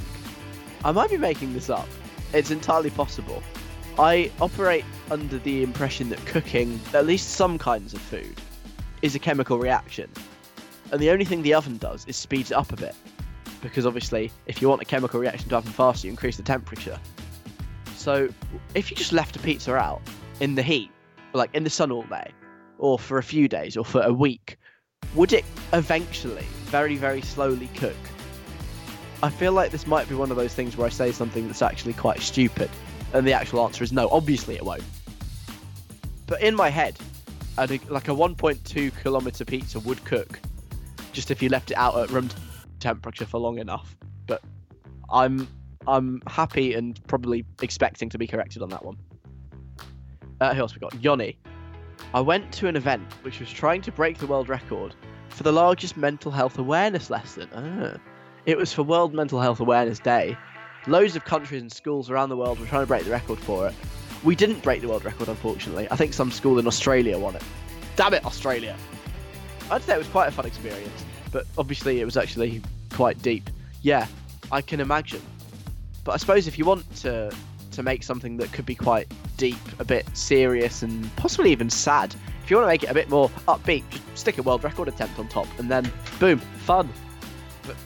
[0.85, 1.89] I might be making this up.
[2.35, 3.43] It's entirely possible.
[3.99, 8.39] I operate under the impression that cooking, at least some kinds of food,
[9.01, 10.11] is a chemical reaction.
[10.93, 12.95] And the only thing the oven does is speeds it up a bit.
[13.63, 17.01] Because obviously, if you want a chemical reaction to happen faster, you increase the temperature.
[17.97, 18.29] So,
[18.75, 20.03] if you just left a pizza out
[20.41, 20.91] in the heat,
[21.33, 22.31] like in the sun all day,
[22.77, 24.59] or for a few days, or for a week,
[25.15, 27.97] would it eventually, very, very slowly cook?
[29.23, 31.63] I feel like this might be one of those things where I say something that's
[31.63, 32.71] actually quite stupid,
[33.13, 34.09] and the actual answer is no.
[34.11, 34.83] Obviously, it won't.
[36.27, 36.99] But in my head,
[37.57, 40.41] like a 1.2 kilometer pizza would cook,
[41.13, 42.29] just if you left it out at room
[42.81, 43.97] temperature for long enough.
[44.27, 44.43] But
[45.11, 45.49] I'm
[45.87, 48.97] I'm happy and probably expecting to be corrected on that one.
[50.41, 50.95] Uh, who else we got?
[51.03, 51.39] Yoni.
[52.13, 54.95] I went to an event which was trying to break the world record
[55.29, 57.49] for the largest mental health awareness lesson.
[57.55, 57.99] Ah.
[58.47, 60.37] It was for World Mental Health Awareness Day.
[60.87, 63.67] Loads of countries and schools around the world were trying to break the record for
[63.69, 63.75] it.
[64.23, 65.89] We didn't break the world record, unfortunately.
[65.91, 67.43] I think some school in Australia won it.
[67.97, 68.77] Damn it, Australia!
[69.71, 72.61] I'd say it was quite a fun experience, but obviously it was actually
[72.93, 73.49] quite deep.
[73.81, 74.07] Yeah,
[74.53, 75.23] I can imagine.
[76.05, 77.35] But I suppose if you want to
[77.73, 82.15] to make something that could be quite deep, a bit serious, and possibly even sad,
[82.43, 84.89] if you want to make it a bit more upbeat, just stick a world record
[84.89, 86.89] attempt on top, and then boom, fun.
[87.67, 87.77] But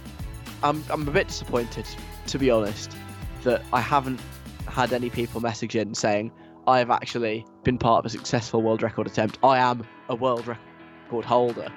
[0.62, 1.86] I'm I'm a bit disappointed,
[2.26, 2.96] to be honest,
[3.42, 4.20] that I haven't
[4.66, 6.32] had any people message in saying
[6.66, 9.38] I've actually been part of a successful world record attempt.
[9.42, 11.68] I am a world record holder.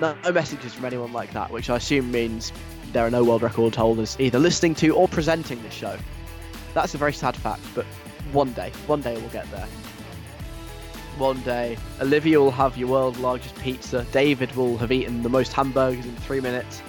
[0.00, 2.52] No, no messages from anyone like that, which I assume means
[2.92, 5.96] there are no world record holders either listening to or presenting this show.
[6.74, 7.86] That's a very sad fact, but
[8.34, 9.66] one day, one day we'll get there.
[11.18, 15.52] One day, Olivia will have your world's largest pizza, David will have eaten the most
[15.52, 16.82] hamburgers in three minutes,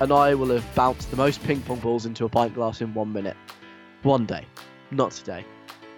[0.00, 2.94] and I will have bounced the most ping pong balls into a pint glass in
[2.94, 3.36] one minute.
[4.02, 4.46] One day,
[4.90, 5.44] not today.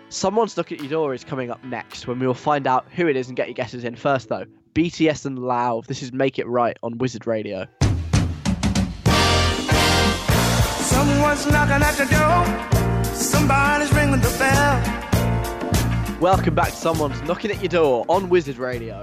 [0.09, 3.07] Someone's Knock at Your Door is coming up next when we will find out who
[3.07, 3.95] it is and get your guesses in.
[3.95, 5.87] First, though, BTS and Lauv.
[5.87, 7.67] This is Make It Right on Wizard Radio.
[10.81, 12.98] Someone's knocking at the door.
[13.19, 16.19] Somebody's ringing the bell.
[16.21, 19.03] Welcome back to Someone's Knocking at Your Door on Wizard Radio.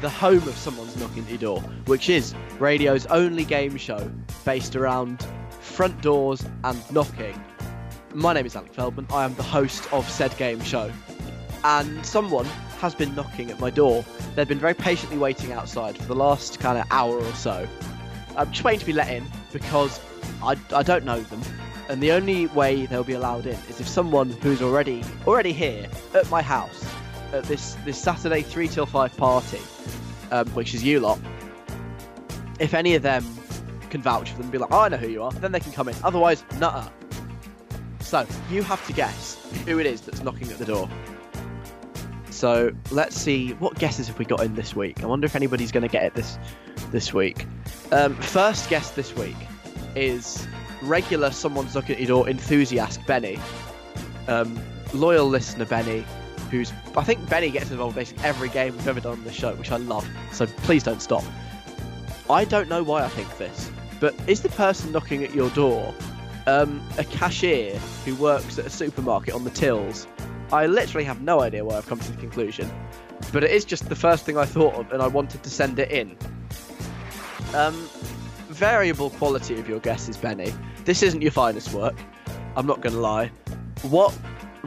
[0.00, 4.10] the home of someone's knocking at your door, which is radio's only game show
[4.44, 5.24] based around
[5.60, 7.40] front doors and knocking.
[8.12, 9.06] My name is Alec Feldman.
[9.12, 10.90] I am the host of said game show.
[11.62, 12.46] And someone
[12.80, 14.04] has been knocking at my door.
[14.34, 17.68] They've been very patiently waiting outside for the last kind of hour or so.
[18.36, 20.00] I'm just waiting to be let in because
[20.42, 21.40] I, I don't know them.
[21.88, 25.88] And the only way they'll be allowed in is if someone who's already already here
[26.14, 26.84] at my house
[27.32, 29.60] at this this Saturday three till five party,
[30.30, 31.18] um, which is you lot.
[32.60, 33.24] If any of them
[33.90, 35.72] can vouch for them, be like, oh, I know who you are, then they can
[35.72, 35.96] come in.
[36.02, 36.90] Otherwise, nutter.
[38.00, 40.88] So you have to guess who it is that's knocking at the door.
[42.30, 45.02] So let's see what guesses have we got in this week.
[45.02, 46.38] I wonder if anybody's going to get it this
[46.90, 47.46] this week.
[47.90, 49.36] Um, first guess this week
[49.94, 50.46] is
[50.82, 53.38] regular someone's looking at your door enthusiast Benny,
[54.28, 54.60] um,
[54.92, 56.04] loyal listener Benny,
[56.50, 59.32] who's I think Benny gets involved in basically every game we've ever done on the
[59.32, 60.08] show, which I love.
[60.32, 61.24] So please don't stop.
[62.30, 63.70] I don't know why I think this,
[64.00, 65.94] but is the person knocking at your door
[66.46, 70.06] um, a cashier who works at a supermarket on the tills?
[70.52, 72.70] I literally have no idea why I've come to the conclusion,
[73.32, 75.78] but it is just the first thing I thought of, and I wanted to send
[75.78, 76.16] it in.
[77.54, 77.88] Um,
[78.52, 80.52] variable quality of your guesses, Benny.
[80.84, 81.96] This isn't your finest work.
[82.56, 83.30] I'm not going to lie.
[83.82, 84.12] What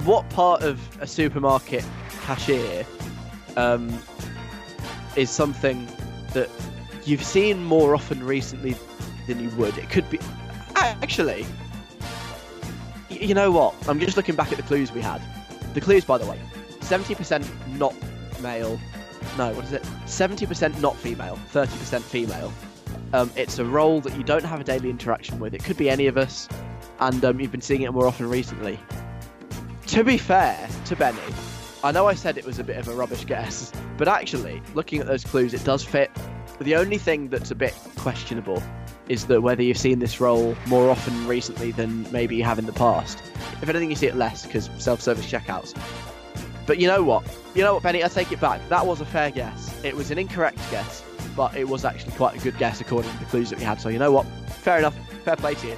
[0.04, 1.86] what part of a supermarket
[2.24, 2.86] cashier
[3.56, 3.98] um,
[5.16, 5.88] is something
[6.34, 6.50] that
[7.06, 8.76] you've seen more often recently
[9.28, 9.78] than you would?
[9.78, 10.20] It could be
[10.76, 11.46] actually.
[13.10, 13.74] You know what?
[13.88, 15.22] I'm just looking back at the clues we had.
[15.74, 16.40] The clues, by the way,
[16.80, 17.94] 70% not
[18.42, 18.80] male.
[19.38, 19.84] No, what is it?
[20.06, 22.52] 70% not female, 30% female.
[23.16, 25.54] Um, it's a role that you don't have a daily interaction with.
[25.54, 26.50] It could be any of us,
[27.00, 28.78] and um, you've been seeing it more often recently.
[29.88, 31.18] To be fair to Benny,
[31.82, 35.00] I know I said it was a bit of a rubbish guess, but actually, looking
[35.00, 36.12] at those clues, it does fit.
[36.60, 38.62] The only thing that's a bit questionable
[39.08, 42.66] is that whether you've seen this role more often recently than maybe you have in
[42.66, 43.22] the past.
[43.62, 45.74] If anything, you see it less because self-service checkouts.
[46.66, 47.24] But you know what?
[47.54, 48.04] You know what, Benny?
[48.04, 48.60] I take it back.
[48.68, 49.74] That was a fair guess.
[49.86, 51.02] It was an incorrect guess,
[51.36, 53.80] but it was actually quite a good guess according to the clues that we had.
[53.82, 54.26] So you know what?
[54.62, 54.96] Fair enough.
[55.24, 55.78] Fair play to you.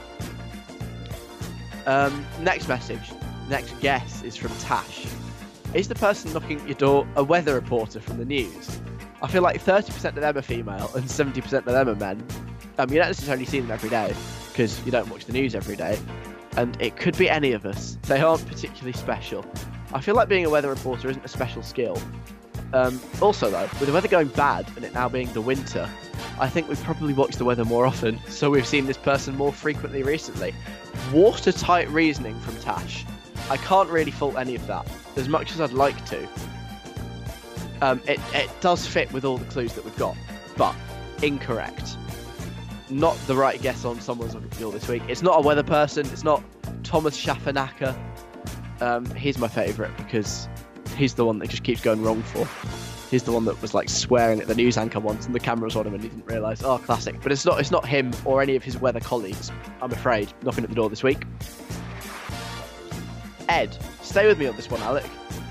[1.86, 3.12] Um, next message,
[3.50, 5.08] next guess is from Tash.
[5.74, 8.80] Is the person knocking at your door a weather reporter from the news?
[9.22, 12.26] I feel like 30% of them are female and 70% of them are men.
[12.78, 14.14] Um, you don't necessarily see them every day
[14.52, 16.00] because you don't watch the news every day,
[16.56, 17.98] and it could be any of us.
[18.04, 19.46] They aren't particularly special.
[19.94, 22.00] I feel like being a weather reporter isn't a special skill.
[22.74, 25.90] Um, also, though, with the weather going bad and it now being the winter,
[26.40, 29.54] I think we've probably watch the weather more often, so we've seen this person more
[29.54, 30.54] frequently recently.
[31.14, 33.06] Watertight reasoning from Tash.
[33.50, 36.28] I can't really fault any of that, as much as I'd like to.
[37.82, 40.18] Um, it, it does fit with all the clues that we've got,
[40.58, 40.76] but
[41.22, 41.96] incorrect.
[42.90, 45.04] Not the right guess on someone's for this week.
[45.08, 46.06] It's not a weather person.
[46.08, 46.44] It's not
[46.84, 47.98] Tomasz Schafernaker.
[48.82, 50.48] Um, he's my favourite because
[50.98, 52.48] he's the one that just keeps going wrong for.
[53.10, 55.66] He's the one that was like swearing at the news anchor once, and the camera
[55.66, 56.62] was on him, and he didn't realise.
[56.64, 57.22] Oh, classic!
[57.22, 57.60] But it's not.
[57.60, 59.52] It's not him or any of his weather colleagues.
[59.82, 61.24] I'm afraid knocking at the door this week.
[63.48, 65.06] Ed, stay with me on this one, Alec.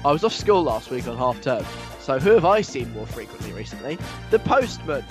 [0.05, 1.65] I was off school last week on half term,
[1.99, 3.99] so who have I seen more frequently recently?
[4.31, 5.05] The postman.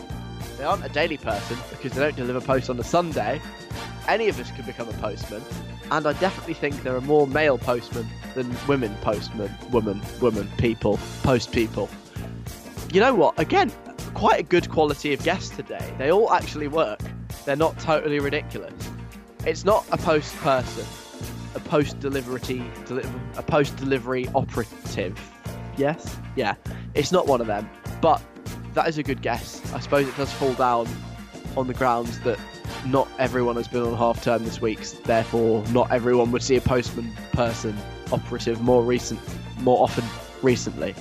[0.58, 3.42] They aren't a daily person because they don't deliver posts on a Sunday.
[4.08, 5.42] Any of us could become a postman,
[5.92, 11.00] and I definitely think there are more male postmen than women postmen, woman, woman, people,
[11.24, 11.90] post people.
[12.92, 13.40] You know what?
[13.40, 13.72] Again,
[14.14, 15.94] quite a good quality of guests today.
[15.98, 17.00] They all actually work.
[17.46, 18.74] They're not totally ridiculous.
[19.46, 20.86] It's not a post person,
[21.54, 22.64] a post delivery,
[23.38, 25.20] a post delivery operative.
[25.78, 26.56] Yes, yeah.
[26.94, 27.70] It's not one of them,
[28.02, 28.22] but
[28.74, 29.62] that is a good guess.
[29.74, 30.88] I suppose it does fall down
[31.56, 32.40] on the grounds that
[32.86, 36.62] not everyone has been on half term this week, therefore not everyone would see a
[36.62, 37.76] postman person
[38.12, 39.20] operative more recent,
[39.60, 40.04] more often
[40.42, 40.94] recently.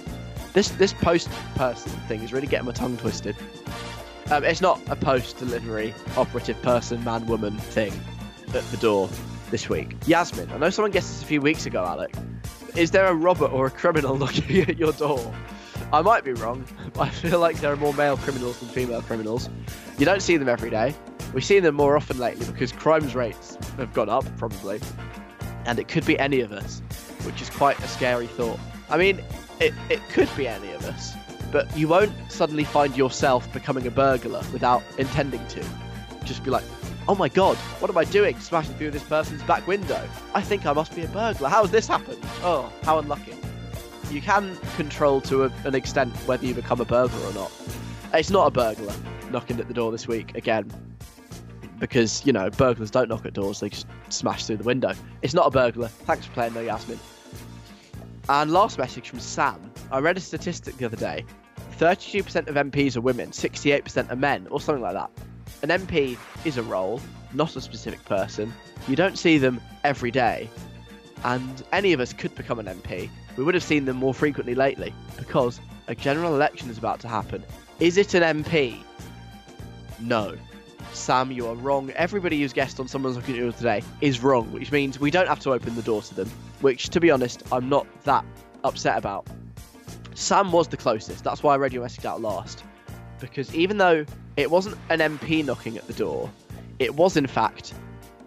[0.52, 3.36] This this post person thing is really getting my tongue twisted.
[4.30, 7.92] Um, it's not a post delivery operative person, man, woman thing
[8.54, 9.08] at the door
[9.50, 9.94] this week.
[10.06, 12.14] Yasmin, I know someone guessed this a few weeks ago, Alec.
[12.74, 15.32] Is there a robber or a criminal knocking at your door?
[15.92, 16.64] I might be wrong,
[16.94, 19.50] but I feel like there are more male criminals than female criminals.
[19.98, 20.94] You don't see them every day.
[21.34, 24.80] We see them more often lately because crimes rates have gone up, probably.
[25.66, 26.80] And it could be any of us,
[27.24, 28.60] which is quite a scary thought.
[28.88, 29.20] I mean,
[29.58, 31.12] it, it could be any of us,
[31.50, 35.64] but you won't suddenly find yourself becoming a burglar without intending to.
[36.24, 36.62] Just be like,
[37.08, 38.38] oh my god, what am I doing?
[38.38, 40.08] Smashing through this person's back window.
[40.34, 41.48] I think I must be a burglar.
[41.48, 42.22] How has this happened?
[42.42, 43.34] Oh, how unlucky.
[44.08, 47.50] You can control to a, an extent whether you become a burglar or not.
[48.12, 48.94] It's not a burglar
[49.30, 50.70] knocking at the door this week again,
[51.78, 54.92] because you know burglars don't knock at doors; they just smash through the window.
[55.22, 55.88] It's not a burglar.
[55.88, 56.98] Thanks for playing, though, Yasmin.
[58.28, 59.70] And last message from Sam.
[59.92, 61.24] I read a statistic the other day.
[61.78, 65.10] 32% of MPs are women, 68% are men, or something like that.
[65.62, 67.00] An MP is a role,
[67.32, 68.52] not a specific person.
[68.88, 70.48] You don't see them every day,
[71.24, 73.10] and any of us could become an MP.
[73.36, 77.08] We would have seen them more frequently lately because a general election is about to
[77.08, 77.44] happen.
[77.80, 78.82] Is it an MP?
[80.00, 80.36] No.
[80.92, 81.90] Sam, you are wrong.
[81.90, 85.40] Everybody who's guessed on Someone's Looking at today is wrong, which means we don't have
[85.40, 86.30] to open the door to them,
[86.60, 88.24] which, to be honest, I'm not that
[88.62, 89.26] upset about.
[90.14, 91.24] Sam was the closest.
[91.24, 92.64] That's why I read your message out last.
[93.20, 94.04] Because even though
[94.36, 96.30] it wasn't an MP knocking at the door,
[96.78, 97.74] it was, in fact,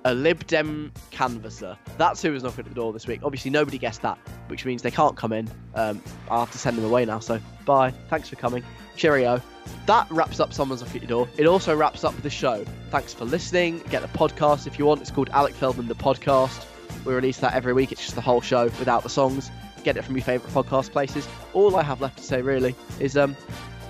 [0.06, 1.78] a Lib Dem canvasser.
[1.98, 3.22] That's who was knocking at the door this week.
[3.24, 5.50] Obviously, nobody guessed that, which means they can't come in.
[5.76, 7.20] Um, I'll have to send them away now.
[7.20, 7.92] So, bye.
[8.10, 8.64] Thanks for coming.
[8.96, 9.42] Cheerio.
[9.86, 11.30] That wraps up Someone's Look at Your Door.
[11.38, 12.66] It also wraps up the show.
[12.90, 13.80] Thanks for listening.
[13.90, 15.02] Get the podcast if you want.
[15.02, 16.66] It's called Alec Feldman, the podcast.
[17.06, 17.92] We release that every week.
[17.92, 19.50] It's just the whole show without the songs.
[19.84, 21.28] Get it from your favourite podcast places.
[21.54, 23.36] All I have left to say, really, is um,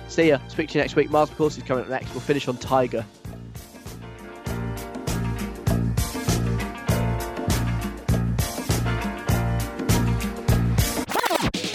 [0.08, 0.38] see ya.
[0.48, 1.10] Speak to you next week.
[1.10, 2.10] Mars, of course, is coming up next.
[2.12, 3.04] We'll finish on Tiger.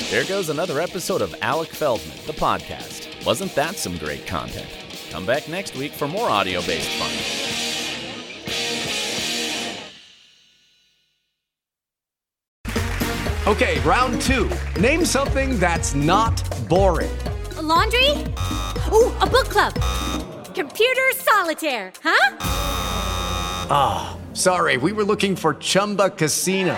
[0.09, 3.02] There goes another episode of Alec Feldman, the podcast.
[3.25, 4.67] Wasn't that some great content?
[5.09, 7.11] Come back next week for more audio based fun.
[13.47, 14.49] Okay, round two.
[14.79, 17.11] Name something that's not boring.
[17.57, 18.09] A laundry?
[18.91, 19.73] Ooh, a book club.
[20.53, 22.37] Computer solitaire, huh?
[23.69, 26.77] Ah, sorry, we were looking for Chumba Casino.